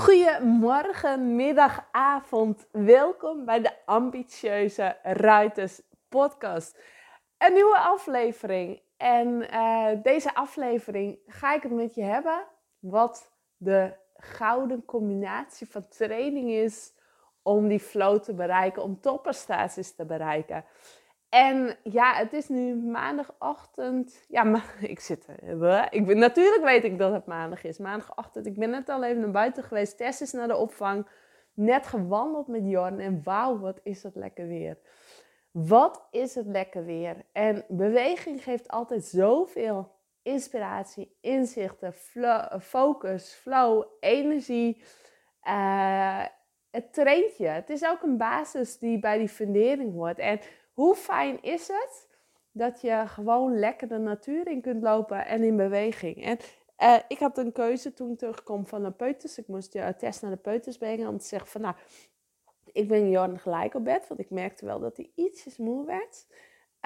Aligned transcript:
Goedemorgen, 0.00 1.36
middag, 1.36 1.88
avond. 1.90 2.66
Welkom 2.72 3.44
bij 3.44 3.60
de 3.60 3.72
Ambitieuze 3.84 4.96
Ruiters 5.02 5.80
podcast. 6.08 6.78
Een 7.38 7.52
nieuwe 7.52 7.78
aflevering. 7.78 8.82
En 8.96 9.28
uh, 9.54 9.88
deze 10.02 10.34
aflevering 10.34 11.18
ga 11.26 11.54
ik 11.54 11.62
het 11.62 11.72
met 11.72 11.94
je 11.94 12.02
hebben 12.02 12.46
wat 12.78 13.32
de 13.56 13.92
gouden 14.16 14.84
combinatie 14.84 15.70
van 15.70 15.88
training 15.88 16.50
is 16.50 16.92
om 17.42 17.68
die 17.68 17.80
flow 17.80 18.18
te 18.18 18.34
bereiken, 18.34 18.82
om 18.82 19.00
topprestaties 19.00 19.94
te 19.94 20.04
bereiken. 20.04 20.64
En 21.30 21.76
ja, 21.82 22.14
het 22.14 22.32
is 22.32 22.48
nu 22.48 22.76
maandagochtend. 22.76 24.24
Ja, 24.28 24.42
maar 24.42 24.74
ik 24.94 25.00
zit. 25.00 25.26
Ik 25.90 26.06
ben, 26.06 26.18
natuurlijk 26.18 26.64
weet 26.64 26.84
ik 26.84 26.98
dat 26.98 27.12
het 27.12 27.26
maandag 27.26 27.64
is. 27.64 27.78
Maandagochtend. 27.78 28.46
Ik 28.46 28.58
ben 28.58 28.70
net 28.70 28.88
al 28.88 29.04
even 29.04 29.20
naar 29.20 29.30
buiten 29.30 29.62
geweest. 29.62 29.96
Tess 29.96 30.20
is 30.20 30.32
naar 30.32 30.48
de 30.48 30.56
opvang. 30.56 31.06
Net 31.54 31.86
gewandeld 31.86 32.46
met 32.46 32.62
Jorn. 32.64 33.00
En 33.00 33.20
wauw, 33.24 33.58
wat 33.58 33.80
is 33.82 34.02
het 34.02 34.14
lekker 34.14 34.46
weer. 34.46 34.78
Wat 35.50 36.06
is 36.10 36.34
het 36.34 36.46
lekker 36.46 36.84
weer. 36.84 37.24
En 37.32 37.64
beweging 37.68 38.42
geeft 38.42 38.68
altijd 38.68 39.04
zoveel 39.04 39.98
inspiratie, 40.22 41.16
inzichten, 41.20 41.94
focus, 42.60 43.32
flow, 43.32 43.84
energie. 44.00 44.82
Uh, 45.44 46.24
het 46.70 46.92
traint 46.92 47.36
je. 47.36 47.46
Het 47.46 47.70
is 47.70 47.86
ook 47.86 48.02
een 48.02 48.16
basis 48.16 48.78
die 48.78 48.98
bij 48.98 49.18
die 49.18 49.28
fundering 49.28 49.92
hoort. 49.92 50.18
En 50.18 50.40
hoe 50.72 50.94
fijn 50.94 51.42
is 51.42 51.68
het 51.68 52.08
dat 52.52 52.80
je 52.80 53.04
gewoon 53.06 53.58
lekker 53.58 53.88
de 53.88 53.98
natuur 53.98 54.46
in 54.46 54.60
kunt 54.60 54.82
lopen 54.82 55.26
en 55.26 55.42
in 55.42 55.56
beweging. 55.56 56.24
En 56.24 56.38
uh, 56.78 56.96
ik 57.08 57.18
had 57.18 57.38
een 57.38 57.52
keuze 57.52 57.94
toen 57.94 58.12
ik 58.12 58.18
terugkwam 58.18 58.66
van 58.66 58.82
de 58.82 58.90
peuters. 58.90 59.38
Ik 59.38 59.48
moest 59.48 59.72
je 59.72 59.94
test 59.98 60.22
naar 60.22 60.30
de 60.30 60.36
peuters 60.36 60.76
brengen 60.76 61.08
om 61.08 61.18
te 61.18 61.26
zeggen 61.26 61.48
van 61.48 61.60
nou, 61.60 61.74
ik 62.72 62.88
ben 62.88 63.10
Jorn 63.10 63.38
gelijk 63.38 63.74
op 63.74 63.84
bed. 63.84 64.08
Want 64.08 64.20
ik 64.20 64.30
merkte 64.30 64.66
wel 64.66 64.80
dat 64.80 64.96
hij 64.96 65.10
ietsjes 65.14 65.56
moe 65.56 65.86
werd. 65.86 66.26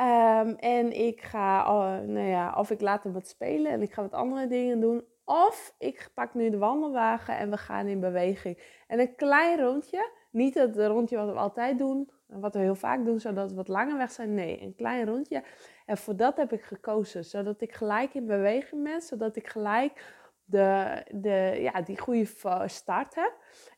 Um, 0.00 0.56
en 0.56 0.92
ik 0.92 1.22
ga, 1.22 1.60
uh, 1.60 2.06
nou 2.06 2.26
ja, 2.26 2.54
of 2.58 2.70
ik 2.70 2.80
laat 2.80 3.02
hem 3.02 3.12
wat 3.12 3.28
spelen 3.28 3.72
en 3.72 3.82
ik 3.82 3.92
ga 3.92 4.02
wat 4.02 4.12
andere 4.12 4.46
dingen 4.46 4.80
doen. 4.80 5.04
Of 5.24 5.74
ik 5.78 6.10
pak 6.14 6.34
nu 6.34 6.50
de 6.50 6.58
wandelwagen 6.58 7.36
en 7.36 7.50
we 7.50 7.56
gaan 7.56 7.86
in 7.86 8.00
beweging. 8.00 8.58
En 8.86 9.00
een 9.00 9.14
klein 9.14 9.60
rondje, 9.60 10.10
niet 10.30 10.54
het 10.54 10.76
rondje 10.76 11.16
wat 11.16 11.28
we 11.28 11.38
altijd 11.38 11.78
doen, 11.78 12.10
wat 12.40 12.54
we 12.54 12.60
heel 12.60 12.74
vaak 12.74 13.04
doen, 13.04 13.20
zodat 13.20 13.50
we 13.50 13.56
wat 13.56 13.68
langer 13.68 13.96
weg 13.96 14.10
zijn. 14.10 14.34
Nee, 14.34 14.62
een 14.62 14.74
klein 14.74 15.06
rondje. 15.06 15.42
En 15.86 15.96
voor 15.96 16.16
dat 16.16 16.36
heb 16.36 16.52
ik 16.52 16.62
gekozen, 16.62 17.24
zodat 17.24 17.60
ik 17.60 17.72
gelijk 17.72 18.14
in 18.14 18.26
beweging 18.26 18.84
ben, 18.84 19.00
zodat 19.00 19.36
ik 19.36 19.48
gelijk 19.48 20.22
de, 20.44 21.02
de, 21.10 21.58
ja, 21.60 21.82
die 21.82 21.98
goede 21.98 22.26
start 22.66 23.14
heb. 23.14 23.32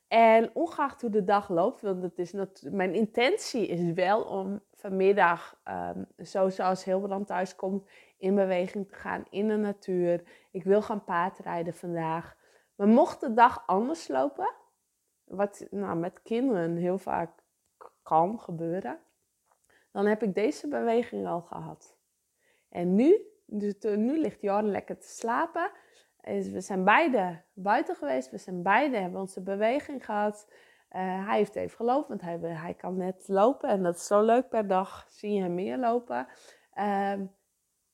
En 0.09 0.51
ongeacht 0.55 1.01
hoe 1.01 1.11
de 1.11 1.25
dag 1.25 1.49
loopt, 1.49 1.81
want 1.81 2.03
het 2.03 2.19
is 2.19 2.33
mijn 2.71 2.95
intentie 2.95 3.67
is 3.67 3.93
wel 3.93 4.23
om 4.23 4.61
vanmiddag, 4.73 5.61
um, 5.69 6.07
zo 6.25 6.49
zoals 6.49 6.85
Hilbrand 6.85 7.27
thuis 7.27 7.57
komt, 7.57 7.89
in 8.19 8.35
beweging 8.35 8.89
te 8.89 8.95
gaan 8.95 9.25
in 9.31 9.49
de 9.49 9.57
natuur. 9.57 10.23
Ik 10.51 10.65
wil 10.65 10.83
gaan 10.83 11.05
paardrijden 11.05 11.75
vandaag. 11.75 12.37
Maar 12.75 12.89
mocht 12.89 13.21
de 13.21 13.35
dag 13.35 13.63
anders 13.67 14.09
lopen, 14.09 14.55
wat 15.25 15.67
nou, 15.71 15.97
met 15.97 16.23
kinderen 16.23 16.77
heel 16.77 16.99
vaak 16.99 17.31
kan 18.07 18.41
gebeuren, 18.41 18.99
dan 19.93 20.07
heb 20.07 20.23
ik 20.23 20.35
deze 20.35 20.69
beweging 20.69 21.27
al 21.27 21.41
gehad. 21.41 21.97
En 22.69 22.95
nu, 22.95 23.21
dus 23.47 23.75
nu 23.81 24.19
ligt 24.19 24.41
Jorn 24.41 24.71
lekker 24.71 24.99
te 24.99 25.09
slapen. 25.09 25.71
We 26.23 26.61
zijn 26.61 26.85
beide 26.85 27.43
buiten 27.53 27.97
geweest, 27.97 28.31
we 28.31 28.39
zijn 28.39 28.63
beide, 28.63 28.97
hebben 28.97 29.21
onze 29.21 29.43
beweging 29.43 30.05
gehad. 30.05 30.47
Uh, 30.93 31.27
hij 31.27 31.37
heeft 31.37 31.57
even 31.57 31.77
gelopen, 31.77 32.09
want 32.09 32.41
hij, 32.59 32.75
kan 32.75 32.97
net 32.97 33.29
lopen 33.29 33.69
en 33.69 33.83
dat 33.83 33.97
is 33.97 34.07
zo 34.07 34.23
leuk 34.23 34.49
per 34.49 34.67
dag, 34.67 35.07
zie 35.09 35.33
je 35.33 35.41
hem 35.41 35.55
meer 35.55 35.79
lopen. 35.79 36.27
Uh, 36.75 37.13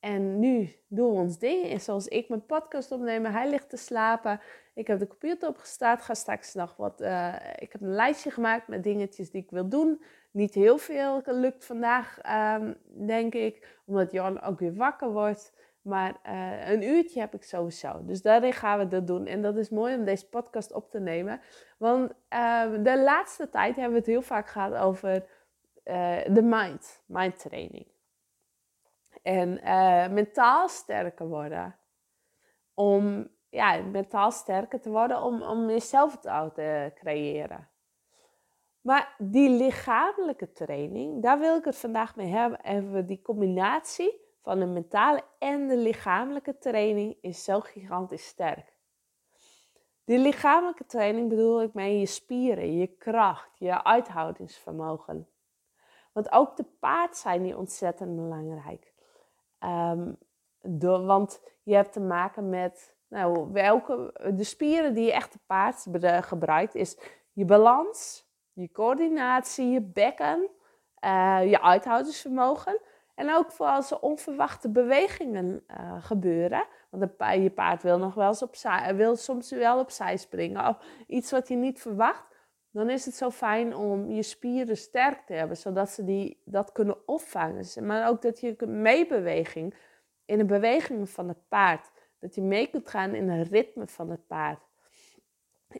en 0.00 0.39
nu 0.39 0.75
doen 0.89 1.11
we 1.11 1.21
ons 1.21 1.39
ding. 1.39 1.65
En 1.65 1.81
zoals 1.81 2.09
ik 2.09 2.29
mijn 2.29 2.47
podcast 2.47 2.93
opnemen, 2.93 3.33
hij 3.33 3.50
ligt 3.50 3.69
te 3.69 3.77
slapen. 3.77 4.41
Ik 4.75 4.87
heb 4.87 4.99
de 4.99 5.06
computer 5.06 5.49
opgestart. 5.49 6.03
Ga 6.03 6.15
straks 6.15 6.55
nog 6.55 6.77
wat. 6.77 7.00
Uh, 7.00 7.34
ik 7.56 7.72
heb 7.72 7.81
een 7.81 7.94
lijstje 7.94 8.31
gemaakt 8.31 8.69
met 8.69 8.83
dingetjes 8.83 9.31
die 9.31 9.43
ik 9.43 9.50
wil 9.50 9.69
doen. 9.69 10.03
Niet 10.31 10.55
heel 10.55 10.78
veel 10.78 11.22
lukt 11.25 11.65
vandaag, 11.65 12.19
um, 12.60 12.77
denk 13.06 13.34
ik. 13.34 13.81
Omdat 13.87 14.12
Jan 14.12 14.41
ook 14.41 14.59
weer 14.59 14.75
wakker 14.75 15.11
wordt. 15.11 15.53
Maar 15.82 16.16
uh, 16.27 16.71
een 16.71 16.82
uurtje 16.82 17.21
heb 17.21 17.34
ik 17.34 17.43
sowieso. 17.43 18.05
Dus 18.05 18.22
daarin 18.22 18.53
gaan 18.53 18.78
we 18.78 18.88
dat 18.88 19.06
doen. 19.06 19.27
En 19.27 19.43
dat 19.43 19.56
is 19.56 19.71
mooi 19.71 19.94
om 19.94 20.05
deze 20.05 20.28
podcast 20.28 20.72
op 20.72 20.91
te 20.91 21.00
nemen. 21.00 21.41
Want 21.78 22.12
uh, 22.31 22.72
de 22.82 23.03
laatste 23.03 23.49
tijd 23.49 23.75
hebben 23.75 23.93
we 23.93 23.99
het 23.99 24.06
heel 24.06 24.22
vaak 24.22 24.49
gehad 24.49 24.75
over 24.75 25.15
uh, 25.84 26.19
de 26.28 26.43
mind. 26.43 27.03
Mind 27.06 27.38
training. 27.38 27.87
En 29.22 29.61
mentaal 30.15 30.69
sterker 30.69 31.27
worden. 31.27 31.77
Om 32.75 33.31
ja, 33.53 33.83
mentaal 33.83 34.31
sterker 34.31 34.81
te 34.81 34.91
worden 34.91 35.23
om, 35.23 35.43
om 35.43 35.65
meer 35.67 35.81
zelfvertrouwen 35.81 36.53
te 36.53 36.93
creëren. 36.95 37.69
Maar 38.81 39.15
die 39.19 39.49
lichamelijke 39.49 40.53
training, 40.53 41.23
daar 41.23 41.39
wil 41.39 41.57
ik 41.57 41.65
het 41.65 41.77
vandaag 41.77 42.17
mee 42.17 42.27
hebben. 42.27 42.61
En 42.61 43.07
die 43.07 43.23
combinatie 43.23 44.21
van 44.43 44.59
de 44.59 44.67
mentale 44.67 45.23
en 45.39 45.69
de 45.69 45.77
lichamelijke 45.77 46.59
training 46.59 47.17
is 47.21 47.45
zo 47.45 47.61
gigantisch 47.61 48.27
sterk. 48.27 48.73
Die 50.05 50.19
lichamelijke 50.19 50.87
training 50.87 51.29
bedoel 51.29 51.62
ik 51.62 51.75
mee 51.75 51.99
je 51.99 52.07
spieren, 52.07 52.77
je 52.79 52.87
kracht, 52.87 53.59
je 53.59 53.85
uithoudingsvermogen. 53.85 55.29
Want 56.12 56.33
ook 56.33 56.57
de 56.57 56.67
paard 56.81 57.17
zijn 57.17 57.43
die 57.43 57.57
ontzettend 57.57 58.17
belangrijk. 58.17 58.93
Um, 59.61 60.19
want 61.07 61.41
je 61.62 61.75
hebt 61.75 61.93
te 61.93 62.01
maken 62.01 62.49
met 62.49 62.95
nou, 63.12 63.53
welke, 63.53 64.12
de 64.34 64.45
spieren 64.45 64.95
die 64.95 65.05
je 65.05 65.12
echt 65.12 65.31
te 65.31 65.39
paard 65.47 65.87
gebruikt, 66.25 66.75
is 66.75 66.97
je 67.33 67.45
balans, 67.45 68.27
je 68.53 68.71
coördinatie, 68.71 69.71
je 69.71 69.81
bekken, 69.81 70.49
uh, 71.05 71.50
je 71.50 71.62
uithoudingsvermogen. 71.62 72.81
En 73.15 73.34
ook 73.34 73.50
voor 73.50 73.67
als 73.67 73.91
er 73.91 74.00
onverwachte 74.00 74.71
bewegingen 74.71 75.65
uh, 75.71 76.05
gebeuren. 76.05 76.65
Want 76.91 77.12
je 77.19 77.50
paard 77.50 77.83
wil 77.83 77.99
nog 77.99 78.15
wel 78.15 78.28
eens 78.28 78.43
opzij, 78.43 78.97
wil 78.97 79.17
soms 79.17 79.50
wel 79.50 79.79
opzij 79.79 80.17
springen. 80.17 80.69
Of 80.69 80.79
iets 81.06 81.31
wat 81.31 81.49
je 81.49 81.56
niet 81.56 81.81
verwacht. 81.81 82.25
Dan 82.71 82.91
is 82.91 83.05
het 83.05 83.15
zo 83.15 83.31
fijn 83.31 83.77
om 83.77 84.11
je 84.11 84.23
spieren 84.23 84.77
sterk 84.77 85.27
te 85.27 85.33
hebben. 85.33 85.56
Zodat 85.56 85.91
ze 85.91 86.05
die, 86.05 86.43
dat 86.44 86.73
kunnen 86.73 87.09
opvangen. 87.09 87.87
Maar 87.87 88.09
ook 88.09 88.23
dat 88.23 88.41
je 88.41 88.56
meebeweging 88.67 89.75
in 90.25 90.39
de 90.39 90.44
bewegingen 90.44 91.06
van 91.06 91.29
het 91.29 91.49
paard. 91.49 91.91
Dat 92.22 92.34
je 92.34 92.43
mee 92.43 92.66
kunt 92.66 92.88
gaan 92.88 93.15
in 93.15 93.28
het 93.28 93.49
ritme 93.49 93.87
van 93.87 94.10
het 94.10 94.27
paard. 94.27 94.69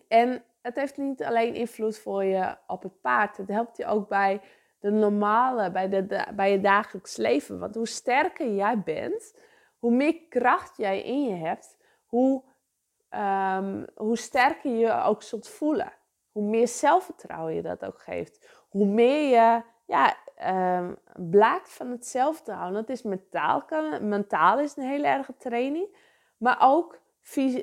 En 0.09 0.45
het 0.63 0.77
heeft 0.77 0.97
niet 0.97 1.23
alleen 1.23 1.55
invloed 1.55 1.99
voor 1.99 2.25
je 2.25 2.57
op 2.67 2.83
het 2.83 3.01
paard. 3.01 3.37
Het 3.37 3.49
helpt 3.49 3.77
je 3.77 3.87
ook 3.87 4.09
bij 4.09 4.41
de 4.79 4.91
normale, 4.91 5.71
bij, 5.71 5.89
de, 5.89 6.27
bij 6.35 6.53
je 6.53 6.61
dagelijks 6.61 7.17
leven. 7.17 7.59
Want 7.59 7.75
hoe 7.75 7.87
sterker 7.87 8.55
jij 8.55 8.81
bent, 8.81 9.35
hoe 9.79 9.93
meer 9.93 10.21
kracht 10.29 10.77
jij 10.77 11.03
in 11.03 11.25
je 11.25 11.35
hebt, 11.35 11.77
hoe, 12.07 12.43
um, 13.11 13.87
hoe 13.95 14.17
sterker 14.17 14.71
je 14.71 14.93
ook 14.93 15.23
zult 15.23 15.49
voelen. 15.49 15.93
Hoe 16.33 16.45
meer 16.45 16.69
zelfvertrouwen 16.69 17.55
je 17.55 17.63
dat 17.63 17.85
ook 17.85 18.01
geeft. 18.01 18.65
Hoe 18.69 18.87
meer 18.87 19.31
je 19.31 19.63
ja, 19.87 20.17
um, 20.79 20.99
blaakt 21.31 21.73
van 21.73 21.91
het 21.91 22.07
zelfvertrouwen. 22.07 22.73
Dat 22.73 22.89
is 22.89 23.03
mentaal. 23.03 23.65
Mentaal 24.01 24.59
is 24.59 24.77
een 24.77 24.89
hele 24.89 25.07
erge 25.07 25.37
training. 25.37 25.97
Maar 26.43 26.57
ook 26.61 26.99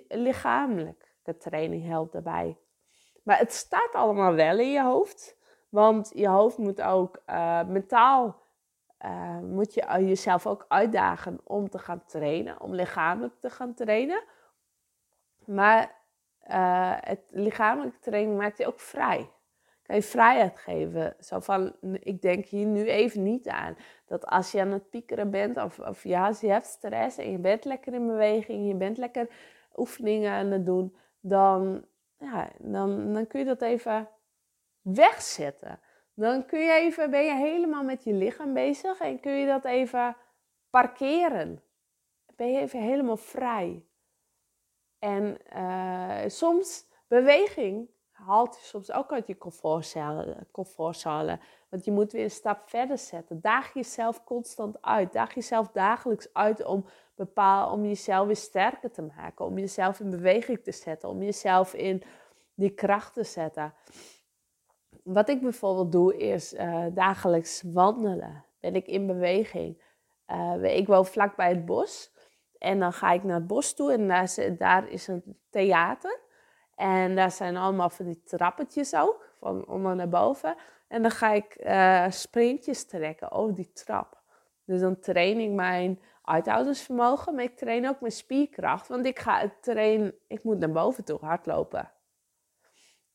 lichamelijke 0.08 1.38
training 1.38 1.86
helpt 1.86 2.12
daarbij. 2.12 2.58
Maar 3.24 3.38
het 3.38 3.54
staat 3.54 3.94
allemaal 3.94 4.34
wel 4.34 4.60
in 4.60 4.72
je 4.72 4.84
hoofd. 4.84 5.38
Want 5.70 6.12
je 6.14 6.28
hoofd 6.28 6.58
moet 6.58 6.82
ook 6.82 7.22
uh, 7.30 7.64
mentaal 7.64 8.42
uh, 9.06 9.40
moet 9.40 9.74
je 9.74 10.06
jezelf 10.06 10.48
ook 10.48 10.66
uitdagen 10.68 11.40
om 11.44 11.70
te 11.70 11.80
gaan 11.80 12.04
trainen, 12.06 12.62
om 12.62 12.74
lichamelijk 12.74 13.34
te 13.40 13.50
gaan 13.50 13.74
trainen. 13.74 14.24
Maar 15.46 15.96
uh, 16.48 16.94
het 17.00 17.22
lichamelijke 17.30 18.00
training 18.00 18.38
maakt 18.38 18.58
je 18.58 18.68
ook 18.68 18.80
vrij. 18.80 19.30
Je 19.94 20.02
vrijheid 20.02 20.58
geven. 20.58 21.16
Zo 21.20 21.40
van, 21.40 21.76
ik 22.00 22.22
denk 22.22 22.46
hier 22.46 22.66
nu 22.66 22.86
even 22.86 23.24
niet 23.24 23.48
aan. 23.48 23.78
Dat 24.06 24.26
als 24.26 24.52
je 24.52 24.62
aan 24.62 24.72
het 24.72 24.90
piekeren 24.90 25.32
bent 25.32 25.58
of, 25.58 25.80
of 25.80 26.04
ja, 26.04 26.28
als 26.28 26.42
je 26.42 26.48
hebt 26.48 26.66
stress 26.66 27.18
en 27.18 27.32
je 27.32 27.38
bent 27.38 27.66
lekker 27.66 27.94
in 27.94 28.08
beweging, 28.08 28.68
je 28.68 28.76
bent 28.76 28.98
lekker 28.98 29.30
oefeningen 29.76 30.32
aan 30.32 30.52
het 30.52 30.66
doen, 30.66 30.96
dan, 31.20 31.86
ja, 32.18 32.50
dan, 32.58 33.14
dan 33.14 33.28
kun 33.28 33.40
je 33.40 33.46
dat 33.46 33.62
even 33.62 34.10
wegzetten. 34.82 35.80
Dan 36.14 36.46
kun 36.46 36.60
je 36.60 36.72
even, 36.72 37.10
ben 37.10 37.24
je 37.24 37.36
helemaal 37.36 37.84
met 37.84 38.04
je 38.04 38.14
lichaam 38.14 38.54
bezig 38.54 39.00
en 39.00 39.20
kun 39.20 39.32
je 39.32 39.46
dat 39.46 39.66
even 39.66 40.16
parkeren. 40.70 41.64
Ben 42.36 42.52
je 42.52 42.60
even 42.60 42.82
helemaal 42.82 43.18
vrij. 43.18 43.86
En 45.00 45.38
uh, 45.56 46.22
soms 46.28 46.86
beweging 47.08 47.90
haalt 48.26 48.56
je 48.56 48.66
soms 48.66 48.92
ook 48.92 49.12
uit 49.12 49.28
je 49.28 49.38
comfortzone. 50.52 51.40
Want 51.70 51.86
je 51.86 51.92
moet 51.92 52.12
weer 52.12 52.24
een 52.24 52.32
stap 52.32 52.70
verder 52.70 52.98
zetten. 52.98 53.42
Daag 53.42 53.74
jezelf 53.74 54.24
constant 54.24 54.82
uit. 54.82 55.14
Daag 55.14 55.34
jezelf 55.34 55.68
dagelijks 55.68 56.34
uit 56.34 56.66
om, 56.66 56.86
bepaal, 57.16 57.72
om 57.72 57.86
jezelf 57.86 58.26
weer 58.26 58.36
sterker 58.36 58.92
te 58.92 59.02
maken. 59.02 59.46
Om 59.46 59.58
jezelf 59.58 60.00
in 60.00 60.10
beweging 60.10 60.64
te 60.64 60.72
zetten. 60.72 61.10
Om 61.10 61.24
jezelf 61.24 61.74
in 61.74 62.04
die 62.54 62.70
kracht 62.74 63.14
te 63.14 63.24
zetten. 63.24 63.74
Wat 65.04 65.30
ik 65.30 65.42
bijvoorbeeld 65.42 65.92
doe 65.92 66.18
is 66.18 66.54
uh, 66.54 66.86
dagelijks 66.94 67.64
wandelen. 67.66 68.46
Ben 68.60 68.76
ik 68.76 68.88
in 68.88 69.08
beweging. 69.08 69.82
Uh, 70.28 70.78
ik 70.78 70.88
woon 70.88 71.06
vlak 71.06 71.36
bij 71.36 71.50
het 71.50 71.66
bos. 71.66 72.12
En 72.58 72.80
dan 72.80 72.94
ga 72.94 73.12
ik 73.12 73.24
naar 73.24 73.36
het 73.36 73.48
bos 73.48 73.74
toe 73.74 73.92
en 73.94 74.08
daar 74.58 74.90
is 74.90 75.08
een 75.08 75.38
theater. 75.50 76.20
En 76.80 77.16
daar 77.16 77.32
zijn 77.32 77.58
allemaal 77.58 77.90
van 77.90 78.06
die 78.06 78.24
trappetjes 78.24 78.96
ook, 78.96 79.34
van 79.40 79.68
onder 79.68 79.96
naar 79.96 80.10
boven. 80.10 80.56
En 80.88 81.02
dan 81.02 81.12
ga 81.12 81.32
ik 81.32 81.56
uh, 81.60 82.06
sprintjes 82.10 82.86
trekken 82.86 83.32
over 83.32 83.56
die 83.56 83.72
trap. 83.72 84.22
Dus 84.66 84.80
dan 84.80 85.00
train 85.00 85.40
ik 85.40 85.50
mijn 85.50 86.02
uithoudingsvermogen, 86.24 87.36
maar 87.36 87.44
ik 87.44 87.58
train 87.58 87.90
ook 87.90 88.00
mijn 88.00 88.12
spierkracht. 88.12 88.88
Want 88.88 89.06
ik 89.06 89.20
ga 89.20 89.52
train, 89.62 90.14
ik 90.28 90.44
moet 90.44 90.60
naar 90.60 90.72
boven 90.72 91.04
toe 91.04 91.20
hardlopen. 91.22 91.92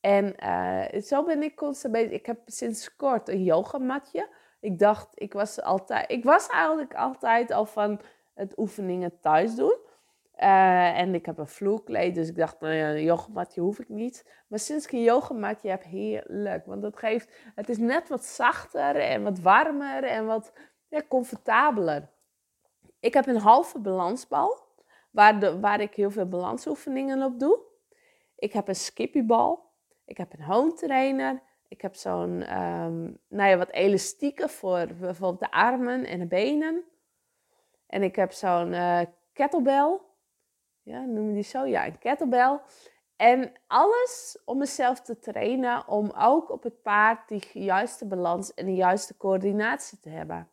En 0.00 0.34
uh, 0.44 1.02
zo 1.02 1.24
ben 1.24 1.42
ik 1.42 1.56
constant 1.56 1.92
bezig. 1.92 2.10
Ik 2.10 2.26
heb 2.26 2.38
sinds 2.44 2.96
kort 2.96 3.28
een 3.28 3.42
yogamatje. 3.42 4.28
Ik 4.60 4.78
dacht, 4.78 5.08
ik 5.14 5.32
was 5.32 5.62
altijd, 5.62 6.10
ik 6.10 6.24
was 6.24 6.48
eigenlijk 6.48 6.94
altijd 6.94 7.50
al 7.50 7.66
van 7.66 8.00
het 8.34 8.58
oefeningen 8.58 9.20
thuis 9.20 9.54
doen. 9.54 9.76
Uh, 10.38 10.98
en 10.98 11.14
ik 11.14 11.26
heb 11.26 11.38
een 11.38 11.46
vloerkleed, 11.46 12.14
dus 12.14 12.28
ik 12.28 12.36
dacht, 12.36 12.60
nou 12.60 12.74
ja, 12.74 12.90
een 12.90 13.02
yogamatje 13.02 13.60
hoef 13.60 13.78
ik 13.78 13.88
niet. 13.88 14.30
Maar 14.48 14.58
sinds 14.58 14.84
ik 14.84 14.92
een 14.92 15.02
yogamatje 15.02 15.68
heb, 15.68 15.82
heerlijk. 15.82 16.66
Want 16.66 16.82
dat 16.82 16.98
geeft, 16.98 17.34
het 17.54 17.68
is 17.68 17.78
net 17.78 18.08
wat 18.08 18.24
zachter 18.24 18.96
en 18.96 19.22
wat 19.22 19.38
warmer 19.38 20.04
en 20.04 20.26
wat 20.26 20.52
ja, 20.88 21.02
comfortabeler. 21.08 22.08
Ik 23.00 23.14
heb 23.14 23.26
een 23.26 23.36
halve 23.36 23.78
balansbal, 23.78 24.66
waar, 25.10 25.40
de, 25.40 25.60
waar 25.60 25.80
ik 25.80 25.94
heel 25.94 26.10
veel 26.10 26.28
balansoefeningen 26.28 27.22
op 27.22 27.38
doe. 27.38 27.58
Ik 28.36 28.52
heb 28.52 28.68
een 28.68 28.74
skippybal. 28.74 29.72
Ik 30.04 30.16
heb 30.16 30.32
een 30.32 30.44
home 30.44 30.72
trainer. 30.72 31.42
Ik 31.68 31.80
heb 31.80 31.94
zo'n, 31.94 32.58
um, 32.58 33.18
nou 33.28 33.50
ja, 33.50 33.56
wat 33.56 33.70
elastieken 33.70 34.50
voor 34.50 34.86
bijvoorbeeld 34.86 35.40
de 35.40 35.50
armen 35.50 36.04
en 36.04 36.18
de 36.18 36.26
benen. 36.26 36.84
En 37.86 38.02
ik 38.02 38.16
heb 38.16 38.32
zo'n 38.32 38.72
uh, 38.72 39.00
kettlebell. 39.32 40.00
Ja, 40.84 41.04
noem 41.04 41.32
die 41.32 41.42
zo? 41.42 41.66
Ja, 41.66 41.86
een 41.86 41.98
kettlebell. 41.98 42.60
En 43.16 43.52
alles 43.66 44.38
om 44.44 44.58
mezelf 44.58 45.00
te 45.00 45.18
trainen 45.18 45.88
om 45.88 46.12
ook 46.18 46.50
op 46.50 46.62
het 46.62 46.82
paard 46.82 47.28
die 47.28 47.48
juiste 47.52 48.06
balans 48.06 48.54
en 48.54 48.66
de 48.66 48.74
juiste 48.74 49.16
coördinatie 49.16 49.98
te 50.00 50.08
hebben. 50.08 50.48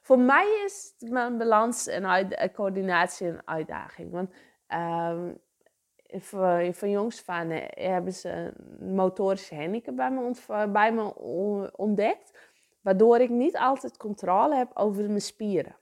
Voor 0.00 0.18
mij 0.18 0.62
is 0.64 0.94
mijn 0.98 1.38
balans 1.38 1.86
en 1.86 2.04
eh, 2.04 2.54
coördinatie 2.54 3.26
een 3.26 3.48
uitdaging. 3.48 4.10
Want 4.10 4.30
voor, 6.06 6.74
van 6.74 6.90
jongs 6.90 7.26
af 7.26 7.46
hebben 7.74 8.12
ze 8.12 8.52
een 8.78 8.94
motorische 8.94 9.54
handicap 9.54 9.96
bij 10.72 10.92
me 10.92 11.14
ontdekt. 11.76 12.52
Waardoor 12.80 13.20
ik 13.20 13.30
niet 13.30 13.56
altijd 13.56 13.96
controle 13.96 14.54
heb 14.54 14.70
over 14.74 15.04
mijn 15.04 15.20
spieren. 15.20 15.76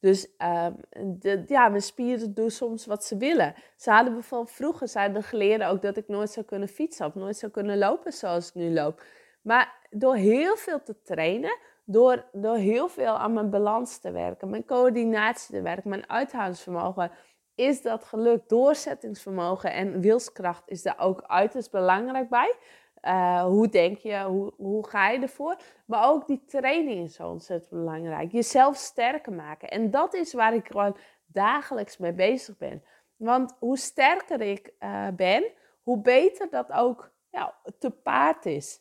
Dus 0.00 0.26
um, 0.38 0.76
de, 1.18 1.44
ja, 1.46 1.68
mijn 1.68 1.82
spieren 1.82 2.34
doen 2.34 2.50
soms 2.50 2.86
wat 2.86 3.04
ze 3.04 3.16
willen. 3.16 3.54
Ze 3.76 3.90
hadden 3.90 4.12
bijvoorbeeld 4.12 4.50
vroeger 4.50 4.88
zeiden 4.88 5.20
de 5.20 5.26
geleerden 5.26 5.68
ook 5.68 5.82
dat 5.82 5.96
ik 5.96 6.08
nooit 6.08 6.30
zou 6.30 6.46
kunnen 6.46 6.68
fietsen 6.68 7.06
of 7.06 7.14
nooit 7.14 7.36
zou 7.36 7.52
kunnen 7.52 7.78
lopen 7.78 8.12
zoals 8.12 8.48
ik 8.48 8.54
nu 8.54 8.72
loop. 8.72 9.02
Maar 9.42 9.88
door 9.90 10.14
heel 10.14 10.56
veel 10.56 10.82
te 10.82 11.02
trainen, 11.02 11.58
door, 11.84 12.24
door 12.32 12.56
heel 12.56 12.88
veel 12.88 13.18
aan 13.18 13.32
mijn 13.32 13.50
balans 13.50 13.98
te 13.98 14.10
werken, 14.10 14.50
mijn 14.50 14.64
coördinatie 14.64 15.54
te 15.54 15.62
werken, 15.62 15.90
mijn 15.90 16.08
uithoudingsvermogen, 16.10 17.10
is 17.54 17.82
dat 17.82 18.04
gelukt. 18.04 18.48
Doorzettingsvermogen 18.48 19.72
en 19.72 20.00
wilskracht 20.00 20.62
is 20.66 20.82
daar 20.82 20.98
ook 20.98 21.22
uiterst 21.26 21.70
belangrijk 21.70 22.28
bij. 22.28 22.54
Uh, 23.02 23.42
hoe 23.42 23.68
denk 23.68 23.98
je, 23.98 24.24
hoe, 24.24 24.52
hoe 24.56 24.88
ga 24.88 25.08
je 25.08 25.18
ervoor? 25.18 25.56
Maar 25.86 26.08
ook 26.08 26.26
die 26.26 26.44
training 26.46 27.04
is 27.04 27.14
zo 27.14 27.28
ontzettend 27.28 27.70
belangrijk. 27.70 28.32
Jezelf 28.32 28.76
sterker 28.76 29.32
maken. 29.32 29.68
En 29.68 29.90
dat 29.90 30.14
is 30.14 30.32
waar 30.32 30.54
ik 30.54 30.66
gewoon 30.66 30.96
dagelijks 31.26 31.96
mee 31.96 32.12
bezig 32.12 32.56
ben. 32.56 32.82
Want 33.16 33.56
hoe 33.58 33.78
sterker 33.78 34.40
ik 34.40 34.72
uh, 34.80 35.08
ben, 35.16 35.44
hoe 35.82 36.00
beter 36.00 36.50
dat 36.50 36.72
ook 36.72 37.12
ja, 37.30 37.54
te 37.78 37.90
paard 37.90 38.46
is. 38.46 38.80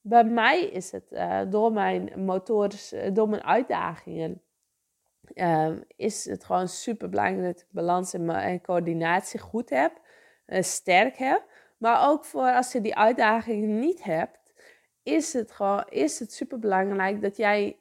Bij 0.00 0.24
mij 0.24 0.60
is 0.60 0.92
het 0.92 1.06
uh, 1.10 1.40
door 1.48 1.72
mijn 1.72 2.24
motors, 2.24 2.94
door 3.12 3.28
mijn 3.28 3.44
uitdagingen, 3.44 4.42
is 5.96 6.24
het 6.24 6.44
gewoon 6.44 6.68
super 6.68 7.08
belangrijk 7.08 7.42
dat 7.54 7.60
ik 7.60 7.66
balans 7.70 8.14
en, 8.14 8.30
en 8.30 8.60
coördinatie 8.60 9.40
goed 9.40 9.70
heb, 9.70 10.00
sterk 10.46 11.16
heb. 11.16 11.42
Maar 11.76 12.08
ook 12.08 12.24
voor 12.24 12.52
als 12.52 12.72
je 12.72 12.80
die 12.80 12.96
uitdagingen 12.96 13.78
niet 13.78 14.04
hebt, 14.04 14.52
is 15.02 15.32
het 15.32 15.52
gewoon 15.52 15.84
is 15.88 16.18
het 16.18 16.32
super 16.32 16.58
belangrijk 16.58 17.22
dat 17.22 17.36
jij 17.36 17.76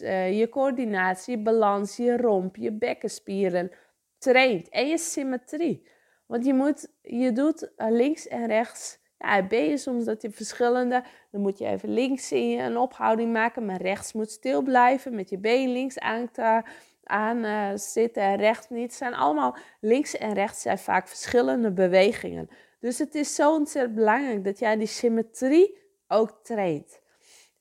uh, 0.00 0.38
je 0.38 0.48
coördinatie, 0.48 1.36
je 1.36 1.42
balans, 1.42 1.96
je 1.96 2.16
romp, 2.16 2.56
je 2.56 2.72
bekkenspieren 2.72 3.70
traint 4.18 4.68
en 4.68 4.88
je 4.88 4.98
symmetrie. 4.98 5.88
Want 6.26 6.44
je, 6.44 6.54
moet, 6.54 6.88
je 7.02 7.32
doet 7.32 7.74
eh, 7.76 7.90
links 7.90 8.28
en 8.28 8.46
rechts. 8.46 8.98
Ja, 9.18 9.46
ben 9.46 9.64
je 9.64 9.76
soms 9.76 10.04
dat 10.04 10.22
je 10.22 10.30
verschillende. 10.30 11.04
Dan 11.30 11.40
moet 11.40 11.58
je 11.58 11.66
even 11.66 11.92
links 11.92 12.28
zien, 12.28 12.58
een 12.58 12.76
ophouding 12.76 13.32
maken. 13.32 13.66
Maar 13.66 13.82
rechts 13.82 14.12
moet 14.12 14.30
stil 14.30 14.62
blijven 14.62 15.14
met 15.14 15.30
je 15.30 15.38
been 15.38 15.72
links 15.72 15.98
aan, 15.98 17.44
uh, 17.44 17.70
zitten 17.74 18.22
en 18.22 18.36
rechts 18.36 18.68
niet. 18.68 18.82
Het 18.82 18.94
zijn 18.94 19.14
allemaal 19.14 19.56
links 19.80 20.16
en 20.16 20.32
rechts 20.32 20.62
zijn 20.62 20.78
vaak 20.78 21.08
verschillende 21.08 21.72
bewegingen. 21.72 22.48
Dus 22.80 22.98
het 22.98 23.14
is 23.14 23.34
zo 23.34 23.54
ontzettend 23.54 23.94
belangrijk 23.94 24.44
dat 24.44 24.58
jij 24.58 24.76
die 24.76 24.86
symmetrie 24.86 25.78
ook 26.08 26.40
traint. 26.42 27.00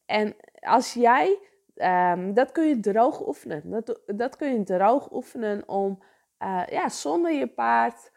En 0.06 0.36
als 0.60 0.94
jij, 0.94 1.40
um, 1.76 2.34
dat 2.34 2.52
kun 2.52 2.68
je 2.68 2.80
droog 2.80 3.28
oefenen. 3.28 3.70
Dat, 3.70 4.02
dat 4.06 4.36
kun 4.36 4.54
je 4.54 4.64
droog 4.64 5.12
oefenen 5.12 5.68
om, 5.68 6.04
uh, 6.44 6.64
ja, 6.68 6.90
zonder 6.90 7.32
je 7.32 7.48
paard, 7.48 8.12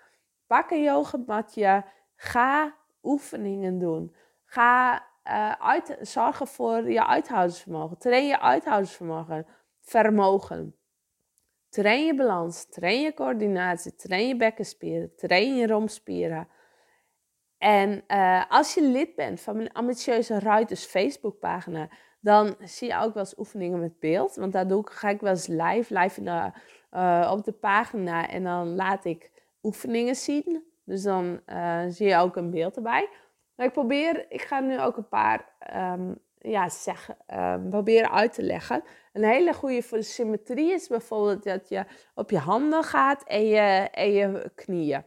pak 0.47 0.71
een 0.71 0.83
yogamatje, 0.83 1.85
ga 2.17 2.75
oefeningen 3.03 3.79
doen. 3.79 4.15
Ga 4.45 5.07
uh, 5.25 5.53
uit, 5.53 5.97
zorgen 6.01 6.47
voor 6.47 6.91
je 6.91 7.07
uithoudingsvermogen. 7.07 7.99
Train 7.99 8.27
je 8.27 8.41
uithoudingsvermogen, 8.41 9.47
vermogen. 9.81 10.77
Train 11.69 12.07
je 12.07 12.15
balans, 12.15 12.65
train 12.65 13.01
je 13.01 13.15
coördinatie, 13.15 13.95
train 13.95 14.29
je 14.29 14.37
bekkenspieren, 14.37 15.17
train 15.17 15.57
je 15.57 15.67
romspieren. 15.67 16.49
En 17.63 18.05
uh, 18.09 18.45
als 18.49 18.75
je 18.75 18.83
lid 18.83 19.15
bent 19.15 19.41
van 19.41 19.57
mijn 19.57 19.73
ambitieuze 19.73 20.39
ruiters 20.39 20.85
Facebookpagina, 20.85 21.89
dan 22.21 22.57
zie 22.61 22.89
je 22.89 22.99
ook 22.99 23.15
wel 23.15 23.23
eens 23.23 23.39
oefeningen 23.39 23.81
met 23.81 23.99
beeld. 23.99 24.35
Want 24.35 24.53
daar 24.53 24.67
ga 24.85 25.09
ik 25.09 25.21
wel 25.21 25.31
eens 25.31 25.47
live, 25.47 25.99
live 25.99 26.19
in 26.19 26.25
de, 26.25 26.51
uh, 26.93 27.31
op 27.33 27.45
de 27.45 27.53
pagina 27.53 28.29
en 28.29 28.45
dan 28.45 28.75
laat 28.75 29.05
ik 29.05 29.31
oefeningen 29.63 30.15
zien. 30.15 30.65
Dus 30.85 31.03
dan 31.03 31.41
uh, 31.47 31.83
zie 31.89 32.09
je 32.09 32.17
ook 32.17 32.37
een 32.37 32.51
beeld 32.51 32.77
erbij. 32.77 33.09
Maar 33.55 33.67
ik 33.67 33.73
probeer, 33.73 34.27
ik 34.29 34.43
ga 34.43 34.61
nu 34.61 34.81
ook 34.81 34.97
een 34.97 35.09
paar 35.09 35.49
um, 35.77 36.19
ja, 36.39 36.69
zeggen, 36.69 37.17
um, 37.35 37.71
proberen 37.71 38.11
uit 38.11 38.33
te 38.33 38.43
leggen. 38.43 38.83
Een 39.13 39.25
hele 39.25 39.53
goede 39.55 39.83
voor 39.83 39.99
de 39.99 40.05
symmetrie 40.05 40.73
is 40.73 40.89
bijvoorbeeld 40.89 41.45
dat 41.45 41.69
je 41.69 41.85
op 42.15 42.31
je 42.31 42.39
handen 42.39 42.83
gaat 42.83 43.23
en 43.25 43.47
je, 43.47 43.89
en 43.91 44.13
je 44.13 44.51
knieën. 44.55 45.05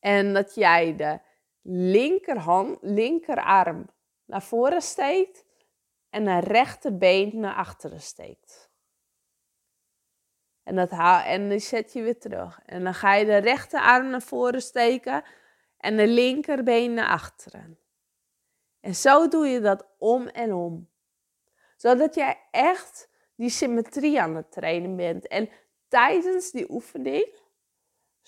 En 0.00 0.34
dat 0.34 0.54
jij 0.54 0.96
de 0.96 1.20
linkerhand, 1.62 2.78
linkerarm 2.80 3.90
naar 4.24 4.42
voren 4.42 4.82
steekt 4.82 5.44
en 6.10 6.24
de 6.24 6.38
rechterbeen 6.38 7.40
naar 7.40 7.54
achteren 7.54 8.00
steekt. 8.00 8.70
En, 10.62 10.76
dat 10.76 10.90
haal, 10.90 11.24
en 11.24 11.48
die 11.48 11.58
zet 11.58 11.92
je 11.92 12.02
weer 12.02 12.18
terug. 12.18 12.60
En 12.64 12.84
dan 12.84 12.94
ga 12.94 13.14
je 13.14 13.24
de 13.24 13.36
rechterarm 13.36 14.10
naar 14.10 14.22
voren 14.22 14.62
steken 14.62 15.24
en 15.76 15.96
de 15.96 16.06
linkerbeen 16.06 16.94
naar 16.94 17.08
achteren. 17.08 17.78
En 18.80 18.94
zo 18.94 19.28
doe 19.28 19.46
je 19.46 19.60
dat 19.60 19.86
om 19.98 20.26
en 20.26 20.52
om. 20.52 20.88
Zodat 21.76 22.14
jij 22.14 22.40
echt 22.50 23.08
die 23.34 23.50
symmetrie 23.50 24.20
aan 24.20 24.36
het 24.36 24.52
trainen 24.52 24.96
bent. 24.96 25.26
En 25.26 25.48
tijdens 25.88 26.50
die 26.50 26.70
oefening 26.70 27.36